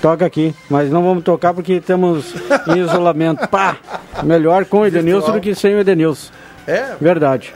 [0.03, 0.55] toca aqui.
[0.69, 2.35] Mas não vamos tocar porque estamos
[2.69, 3.49] em isolamento.
[3.49, 3.77] Pá!
[4.23, 5.41] Melhor com o Edenilson Virtual.
[5.41, 6.31] do que sem o Edenilson.
[6.67, 7.55] É, Verdade.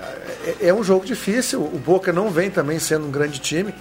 [0.60, 1.60] é, é um jogo difícil.
[1.60, 3.74] O Boca não vem também sendo um grande time.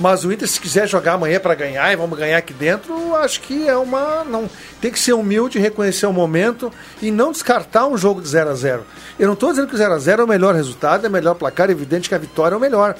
[0.00, 3.40] Mas o Inter, se quiser jogar amanhã para ganhar e vamos ganhar aqui dentro, acho
[3.40, 4.24] que é uma.
[4.24, 4.48] não
[4.80, 6.72] Tem que ser humilde, reconhecer o momento
[7.02, 8.86] e não descartar um jogo de 0 a 0
[9.18, 11.12] Eu não estou dizendo que o 0 a 0 é o melhor resultado, é o
[11.12, 12.94] melhor placar, é evidente que a vitória é o melhor.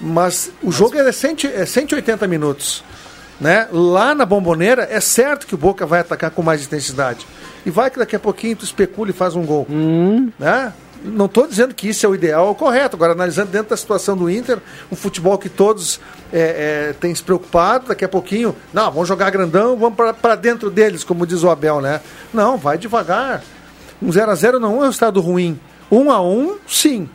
[0.00, 2.84] Mas o jogo é, 100, é 180 minutos.
[3.40, 3.66] Né?
[3.72, 7.26] Lá na bomboneira, é certo que o Boca vai atacar com mais intensidade.
[7.64, 9.66] E vai que daqui a pouquinho tu especula e faz um gol.
[10.38, 10.72] Né?
[11.04, 12.96] Não estou dizendo que isso é o ideal ou o correto.
[12.96, 14.58] Agora, analisando dentro da situação do Inter,
[14.90, 16.00] um futebol que todos
[16.32, 20.70] é, é, têm se preocupado, daqui a pouquinho, não, vamos jogar grandão, vamos para dentro
[20.70, 22.00] deles, como diz o Abel, né?
[22.32, 23.42] Não, vai devagar.
[24.02, 25.60] Um 0x0 não é um resultado ruim.
[25.92, 27.08] 1x1, sim.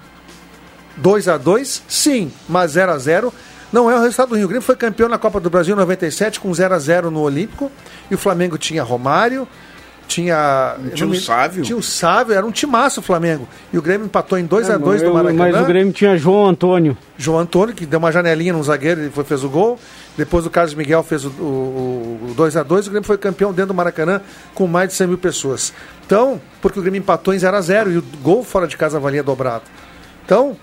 [1.01, 2.31] 2x2, sim.
[2.47, 3.31] Mas 0x0
[3.71, 4.43] não é um resultado ruim.
[4.43, 7.71] O Grêmio foi campeão na Copa do Brasil em 97 com 0x0 no Olímpico.
[8.09, 9.47] E o Flamengo tinha Romário,
[10.09, 10.75] tinha.
[10.93, 11.63] Tinha o Sávio.
[11.63, 13.47] Tinha o Sávio, era um timaço o Flamengo.
[13.71, 15.51] E o Grêmio empatou em 2x2 É, no mas- Maracanã.
[15.53, 16.97] Mas o Grêmio tinha João Antônio.
[17.17, 19.79] João Antônio, que deu uma janelinha num zagueiro e foi, fez o gol.
[20.17, 22.87] Depois o Carlos Miguel fez o, o, o 2x2.
[22.87, 24.19] O Grêmio foi campeão dentro do Maracanã
[24.53, 25.71] com mais de 100 mil pessoas.
[26.05, 29.63] Então, porque o Grêmio empatou em 0x0 e o gol fora de casa valia dobrado.
[30.25, 30.57] Então,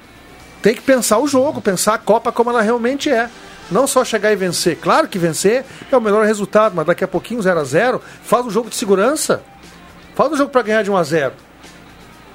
[0.61, 3.31] tem que pensar o jogo, pensar a Copa como ela realmente é.
[3.71, 4.77] Não só chegar e vencer.
[4.77, 8.47] Claro que vencer é o melhor resultado, mas daqui a pouquinho 0 a 0 faz
[8.47, 9.43] um jogo de segurança.
[10.15, 11.33] Faz um jogo para ganhar de 1 a 0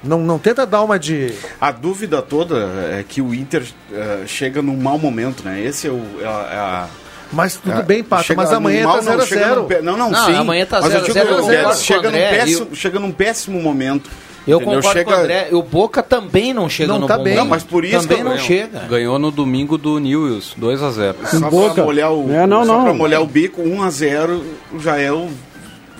[0.04, 1.32] não, não tenta dar uma de.
[1.60, 2.56] A dúvida toda
[2.90, 3.62] é que o Inter
[3.92, 5.60] eh, chega num mau momento, né?
[5.62, 6.02] Esse é o.
[6.20, 6.88] É a, é a-
[7.32, 9.68] Mas tudo é- bem, Pato, mas amanhã mau- tá não, 0 a chega 0 num
[9.68, 10.34] pé- Não, não, Não, sim.
[10.34, 12.08] amanhã tá mas eu 0 a digo, 0, eu Guedes, concordo com o chega, num
[12.08, 14.10] André, péssimo, eu- chega num péssimo momento.
[14.46, 14.76] Eu entendeu?
[14.80, 15.04] concordo chega...
[15.04, 15.48] com o André.
[15.52, 17.36] O Boca também não chega Não no tá bom bem.
[17.36, 18.80] Não, mas por isso também que não chega.
[18.80, 21.14] Ganhou no domingo do Newells, 2x0.
[21.26, 21.74] Só Boca.
[21.74, 22.84] pra molhar o, É, não, só não.
[22.84, 24.40] pra molhar o bico, 1x0
[24.80, 25.28] já é o,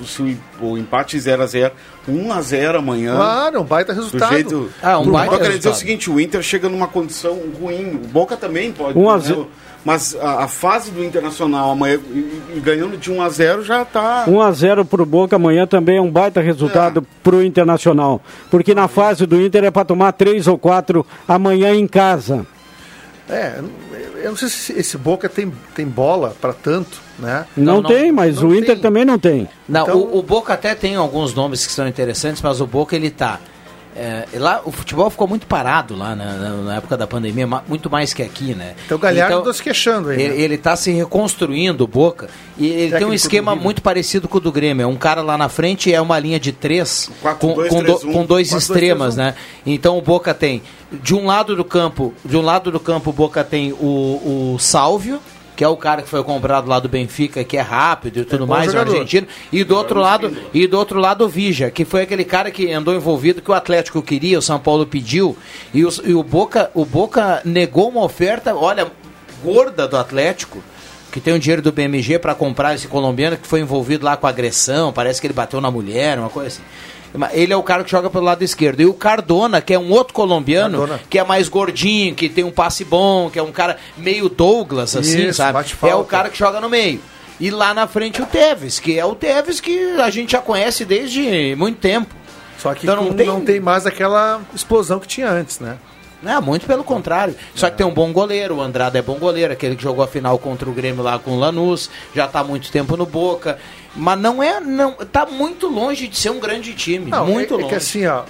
[0.05, 1.73] se o, o empate 0x0.
[2.09, 3.15] 1x0 amanhã.
[3.15, 4.33] Claro, um baita Do resultado.
[4.33, 4.71] jeito.
[4.83, 5.75] Ah, um baita eu quero dizer resultado.
[5.75, 7.95] o seguinte: o Inter chega numa condição ruim.
[7.95, 8.99] O Boca também pode.
[8.99, 9.21] Um a né?
[9.21, 9.49] zero.
[9.85, 13.85] Mas a, a fase do Internacional amanhã, e, e ganhando de 1 a 0 já
[13.85, 14.25] tá.
[14.29, 18.21] 1x0 pro Boca amanhã também é um baita resultado pro Internacional.
[18.51, 22.47] Porque na fase do Inter é para tomar 3 ou 4 amanhã em casa.
[23.29, 23.61] É,
[24.23, 27.47] eu não sei se esse Boca tem, tem bola para tanto, né?
[27.57, 28.81] Não, Não, tem, mas Não o Inter tem.
[28.81, 29.49] também não tem.
[29.69, 32.95] Não, Então- o, o Boca até tem alguns nomes que são interessantes, mas o Boca
[32.97, 33.41] ele tá.
[33.97, 37.91] É, lá o futebol ficou muito parado lá na, na- na época da pandemia, muito
[37.91, 38.75] mais que aqui, né?
[38.87, 40.21] Então o Galhardo tá se queixando aí.
[40.23, 40.41] Ele, né?
[40.41, 44.41] ele tá se reconstruindo o Boca e ele tem um esquema muito parecido com o
[44.41, 44.85] do Grêmio.
[44.85, 47.83] É um cara lá na frente é uma linha de três Quatro, com, dois, com,
[47.83, 48.13] três, do- um.
[48.13, 49.31] com dois Quatro, dois, extremas, três, um.
[49.31, 49.35] né?
[49.67, 53.13] Então o Boca tem de um lado do campo, de um lado do campo o
[53.13, 55.21] Boca tem o, o Sálvio
[55.57, 58.47] que é o cara que foi comprado lá do Benfica, que é rápido e tudo
[58.47, 58.93] bom mais, o jogador.
[58.93, 62.51] argentino, e do outro lado, e do outro lado o Vija, que foi aquele cara
[62.51, 65.37] que andou envolvido que o Atlético queria, o São Paulo pediu,
[65.75, 68.91] e, os- e o Boca, o Boca negou uma oferta, olha,
[69.45, 70.63] gorda do Atlético,
[71.11, 74.27] que tem o dinheiro do BMG para comprar esse colombiano que foi envolvido lá com
[74.27, 76.63] agressão, parece que ele bateu na mulher, uma coisa assim.
[77.33, 78.81] Ele é o cara que joga pelo lado esquerdo.
[78.81, 81.01] E o Cardona, que é um outro colombiano, Cardona.
[81.11, 84.97] que é mais gordinho, que tem um passe bom, que é um cara meio Douglas,
[84.97, 85.53] assim, Isso, sabe?
[85.83, 87.01] É o cara que joga no meio.
[87.41, 90.85] E lá na frente o Tevez, que é o Tevez que a gente já conhece
[90.85, 92.15] desde muito tempo.
[92.59, 95.77] Só que Então não, tem- não tem mais aquela explosão que tinha antes, né?
[96.23, 97.35] Não, muito pelo contrário.
[97.55, 100.09] Só que tem um bom goleiro, o Andrade é bom goleiro, aquele que jogou a
[100.09, 103.59] final contra o Grêmio lá com o Lanús, já está há muito tempo no Boca.
[103.95, 104.59] Mas não é.
[104.59, 107.11] não Tá muito longe de ser um grande time.
[107.11, 107.67] Não, muito é, longe.
[107.67, 108.23] É que assim, ó,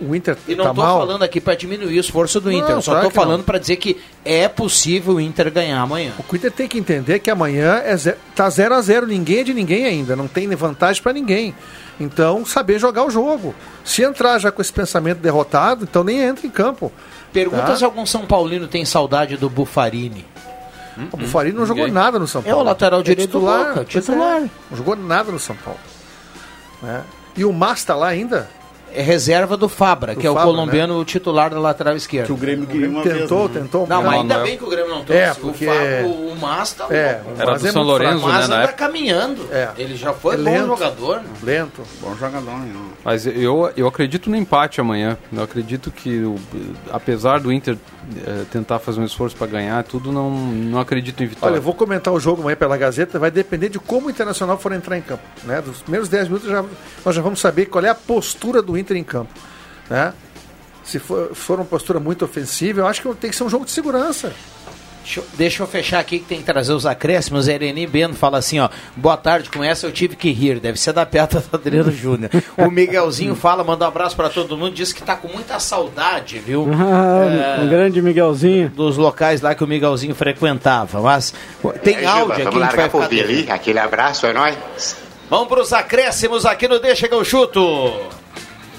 [0.00, 0.98] o Inter E não tá estou mal.
[1.00, 3.10] falando aqui para diminuir o esforço do Não, Inter, eu só claro não.
[3.10, 6.12] falando para dizer que é possível o Inter ganhar amanhã.
[6.18, 7.96] O Inter tem que entender que amanhã é
[8.36, 11.52] tá 0 a 0 ninguém é de ninguém ainda, não tem vantagem para ninguém.
[11.98, 13.54] Então, saber jogar o jogo.
[13.84, 16.92] Se entrar já com esse pensamento derrotado, então nem entra em campo.
[17.32, 17.76] Pergunta Tá?
[17.76, 20.24] se algum São Paulino tem saudade do Bufarini.
[21.10, 22.02] O Bufarini não jogou Ninguém.
[22.02, 22.64] nada no São É o Paulo.
[22.64, 24.36] lateral direito do titular, Boca, pois titular.
[24.42, 25.80] é, não jogou nada no São Paulo.
[26.82, 27.02] né?
[27.36, 28.48] E o Mas tá lá ainda?
[28.94, 32.26] É reserva do Fabra, Do que é o Fabra, colombiano titular da lateral esquerda.
[32.26, 33.54] Que o Grêmio ganhou uma tentou, vez.
[33.56, 33.60] né?
[33.62, 33.86] tentou.
[33.86, 34.42] Não, mas ainda não.
[34.44, 35.22] bem que o Grêmio não trouxe.
[35.22, 37.82] É, porque- o, Fabra, o, o Mas tá É, o Era do é São.
[37.82, 38.72] Lourenço, O né, na época.
[38.74, 39.46] caminhando.
[39.50, 39.68] É.
[39.78, 40.66] Ele já foi É bom lento.
[40.66, 41.16] jogador.
[41.16, 41.24] né?
[41.42, 41.82] Lento.
[42.00, 42.72] Bom jogador, né?
[43.04, 45.16] Mas eu, eu acredito no empate amanhã.
[45.32, 46.36] Eu acredito que, o-
[46.90, 47.76] apesar do Inter
[48.26, 51.52] eh, tentar fazer um esforço para ganhar, tudo não, não acredito em vitória.
[51.52, 54.58] Olha, eu vou comentar o jogo amanhã pela Gazeta, vai depender de como o Internacional
[54.58, 55.22] for entrar em campo.
[55.44, 55.60] Né?
[55.62, 56.64] Dos primeiros 10 minutos já,
[57.04, 59.32] nós já vamos saber qual é a postura do Inter em campo.
[59.88, 60.12] Né?
[60.82, 63.64] Se for, for uma postura muito ofensiva, eu acho que tem que ser um jogo
[63.64, 64.32] de segurança.
[65.04, 67.48] Deixa eu, deixa eu fechar aqui que tem que trazer os acréscimos.
[67.48, 68.68] A Ereni Beno fala assim, ó.
[68.96, 70.60] Boa tarde, com essa eu tive que rir.
[70.60, 72.30] Deve ser da perto do Adriano Júnior.
[72.56, 74.72] O Miguelzinho fala, manda um abraço pra todo mundo.
[74.74, 76.68] Diz que tá com muita saudade, viu?
[76.72, 78.68] Ah, É, um grande Miguelzinho.
[78.70, 81.00] dos locais lá que o Miguelzinho frequentava.
[81.00, 81.34] Mas
[81.82, 83.50] tem áudio aqui, a gente vai ficar devendo.
[83.50, 84.56] Aquele abraço, é nóis.
[85.28, 87.60] Vamos pros acréscimos aqui no Deixa que eu chuto.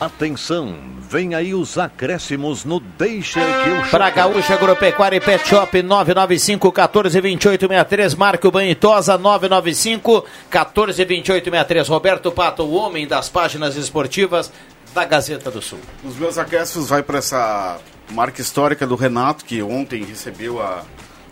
[0.03, 0.75] Atenção,
[1.09, 3.89] vem aí os acréscimos no Deixa que eu chuto.
[3.89, 8.15] Pra Gaúcha Agropecuária e Pet Shop 995 14 28 63.
[8.15, 11.87] Marco Banitosa 995 14 28 63.
[11.87, 14.51] Roberto Pato, o homem das páginas esportivas
[14.93, 15.79] da Gazeta do Sul.
[16.03, 17.79] Os meus acréscimos vai para essa
[18.11, 20.83] marca histórica do Renato, que ontem recebeu a,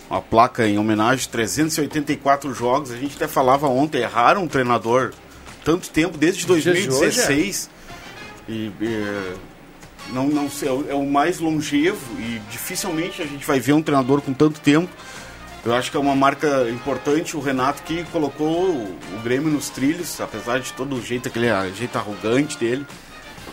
[0.10, 2.90] uma placa em homenagem, 384 jogos.
[2.90, 5.12] A gente até falava ontem, erraram um treinador
[5.62, 7.81] tanto tempo, desde Nos dias de hoje, 2016.
[8.50, 9.34] E, e,
[10.10, 13.82] não, não é o- é o mais longevo e dificilmente a gente vai ver um
[13.82, 14.90] treinador com tanto tempo.
[15.64, 20.20] Eu acho que é uma marca importante o Renato que colocou o, Grêmio nos trilhos,
[20.20, 22.84] apesar de todo o jeito, aquele jeito arrogante dele,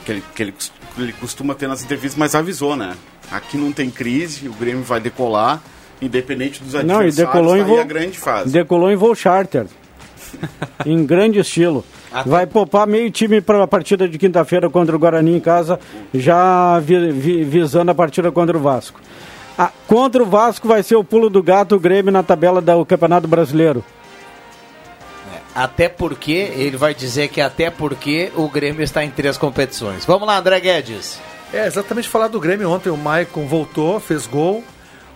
[0.06, 2.96] que ele, que ele, que ele costuma ter nas entrevistas, mas avisou, né?
[3.30, 5.62] Aqui não tem crise, o Grêmio vai decolar,
[6.00, 8.50] independente dos Não, e adversários, decolou em tá voo, a grande fase.
[8.50, 9.66] decolou em voo charter.
[10.86, 11.84] em grande estilo.
[12.24, 15.78] Vai poupar meio time para a partida de quinta-feira contra o Guarani em casa,
[16.14, 19.00] já vi- vi- visando a partida contra o Vasco.
[19.56, 22.84] Ah, contra o Vasco vai ser o pulo do gato o Grêmio na tabela do
[22.86, 23.84] Campeonato Brasileiro.
[25.54, 30.04] Até porque, ele vai dizer que até porque o Grêmio está em três competições.
[30.04, 31.18] Vamos lá, André Guedes.
[31.52, 34.62] É, exatamente falar do Grêmio ontem, o Maicon voltou, fez gol,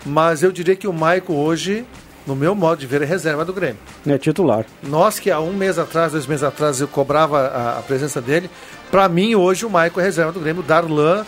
[0.04, 1.84] mas eu diria que o Maicon hoje,
[2.26, 3.78] no meu modo de ver, é reserva do Grêmio.
[4.06, 4.64] É titular.
[4.82, 8.48] Nós que há um mês atrás, dois meses atrás, eu cobrava a, a presença dele,
[8.90, 10.62] para mim hoje o Maicon é reserva do Grêmio.
[10.62, 11.24] O Darlan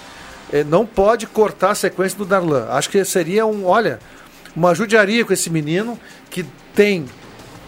[0.53, 2.67] eh, não pode cortar a sequência do Darlan.
[2.71, 3.99] Acho que seria um, olha,
[4.55, 5.99] uma judiaria com esse menino
[6.31, 7.07] que tem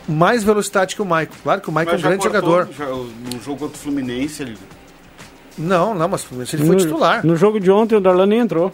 [0.09, 1.35] mais velocidade que o Maicon.
[1.43, 2.69] Claro que o Maicon é um grande cortou, jogador.
[2.77, 4.57] já- no jogo contra o Fluminense, ele
[5.59, 7.27] Não, não, mas ele foi no, titular.
[7.27, 8.73] No jogo de ontem o Darlan nem entrou.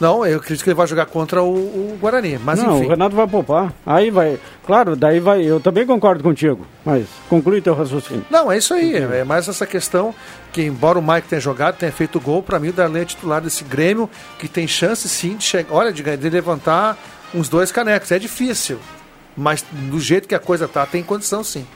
[0.00, 2.38] Não, eu acredito que ele vai jogar contra o, o Guarani.
[2.38, 2.86] Mas não, enfim.
[2.86, 3.72] o Renato vai poupar.
[3.86, 4.38] Aí vai.
[4.66, 5.42] Claro, daí vai.
[5.42, 6.66] Eu também concordo contigo.
[6.84, 8.24] Mas conclui teu raciocínio.
[8.30, 8.94] Não, é isso aí.
[8.94, 10.14] É mais essa questão
[10.52, 13.40] que, embora o Mike tenha jogado, tenha feito gol, para mim o Darlan é titular
[13.40, 15.72] desse Grêmio, que tem chance sim de chegar.
[15.72, 16.98] Olha, de, de levantar
[17.34, 18.10] uns dois canecos.
[18.10, 18.78] É difícil.
[19.36, 21.66] Mas do jeito que a coisa tá, tem condição sim.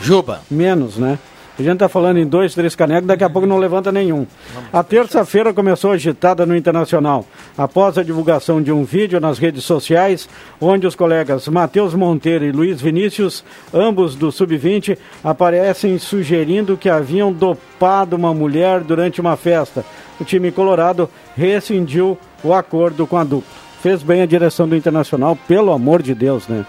[0.00, 0.42] Juba.
[0.50, 1.18] Menos, né?
[1.58, 4.24] A gente tá falando em dois, três canecos, daqui a pouco não levanta nenhum.
[4.72, 10.28] A terça-feira começou agitada no Internacional, após a divulgação de um vídeo nas redes sociais,
[10.60, 13.42] onde os colegas Matheus Monteiro e Luiz Vinícius,
[13.74, 19.84] ambos do Sub-20, aparecem sugerindo que haviam dopado uma mulher durante uma festa.
[20.20, 23.50] O time colorado rescindiu o acordo com a dupla.
[23.82, 26.64] Fez bem a direção do Internacional, pelo amor de Deus, né?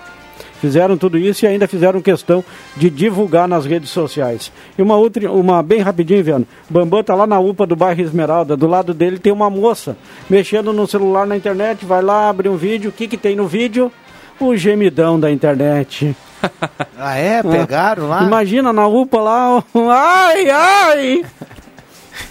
[0.60, 2.44] Fizeram tudo isso e ainda fizeram questão
[2.76, 4.52] de divulgar nas redes sociais.
[4.78, 6.48] E uma outra, uma bem rapidinho, vendo.
[6.70, 8.58] Bambam tá lá na UPA do bairro Esmeralda.
[8.58, 9.96] Do lado dele tem uma moça
[10.30, 11.86] mexendo no celular na internet.
[11.86, 12.90] Vai lá, abre um vídeo.
[12.90, 13.92] O que, que tem no vídeo?
[14.40, 16.16] O gemidão da internet.
[17.02, 17.42] Ah, é?
[17.42, 18.24] Pegaram lá?
[18.24, 19.64] Imagina na UPA lá.
[19.76, 21.26] Ai, ai!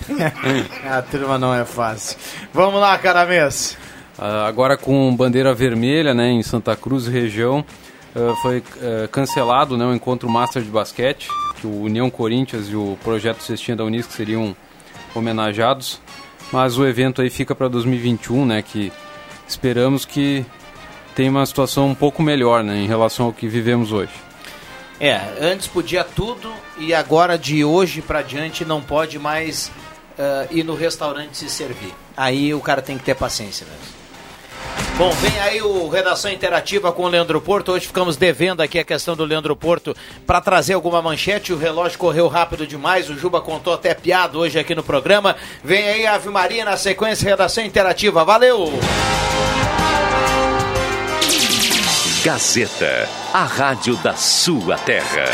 [0.90, 2.18] a turma não é fácil.
[2.52, 3.76] Vamos lá, Caramês.
[4.18, 7.64] Ah, agora com bandeira vermelha, né, em Santa Cruz região,
[8.18, 11.28] ah, foi ah, cancelado, né, o encontro Master de basquete,
[11.60, 14.56] que o União Corinthians e o projeto Cestinha da Unisc seriam
[15.14, 16.00] homenageados.
[16.52, 18.62] mas o evento aí fica para 2021, né?
[18.62, 18.90] Que
[19.46, 20.44] esperamos que
[21.14, 22.78] tenha uma situação um pouco melhor, né?
[22.78, 24.12] Em relação ao que vivemos hoje.
[25.00, 29.70] É, antes podia tudo e agora de hoje para diante não pode mais
[30.18, 31.94] uh, ir no restaurante se servir.
[32.16, 33.97] Aí o cara tem que ter paciência mesmo.
[34.96, 37.72] Bom, vem aí o Redação Interativa com o Leandro Porto.
[37.72, 41.52] Hoje ficamos devendo aqui a questão do Leandro Porto para trazer alguma manchete.
[41.52, 43.08] O relógio correu rápido demais.
[43.08, 45.36] O Juba contou até piada hoje aqui no programa.
[45.62, 48.24] Vem aí a Ave Maria na sequência Redação Interativa.
[48.24, 48.72] Valeu!
[52.24, 55.24] Gazeta, a rádio da sua terra.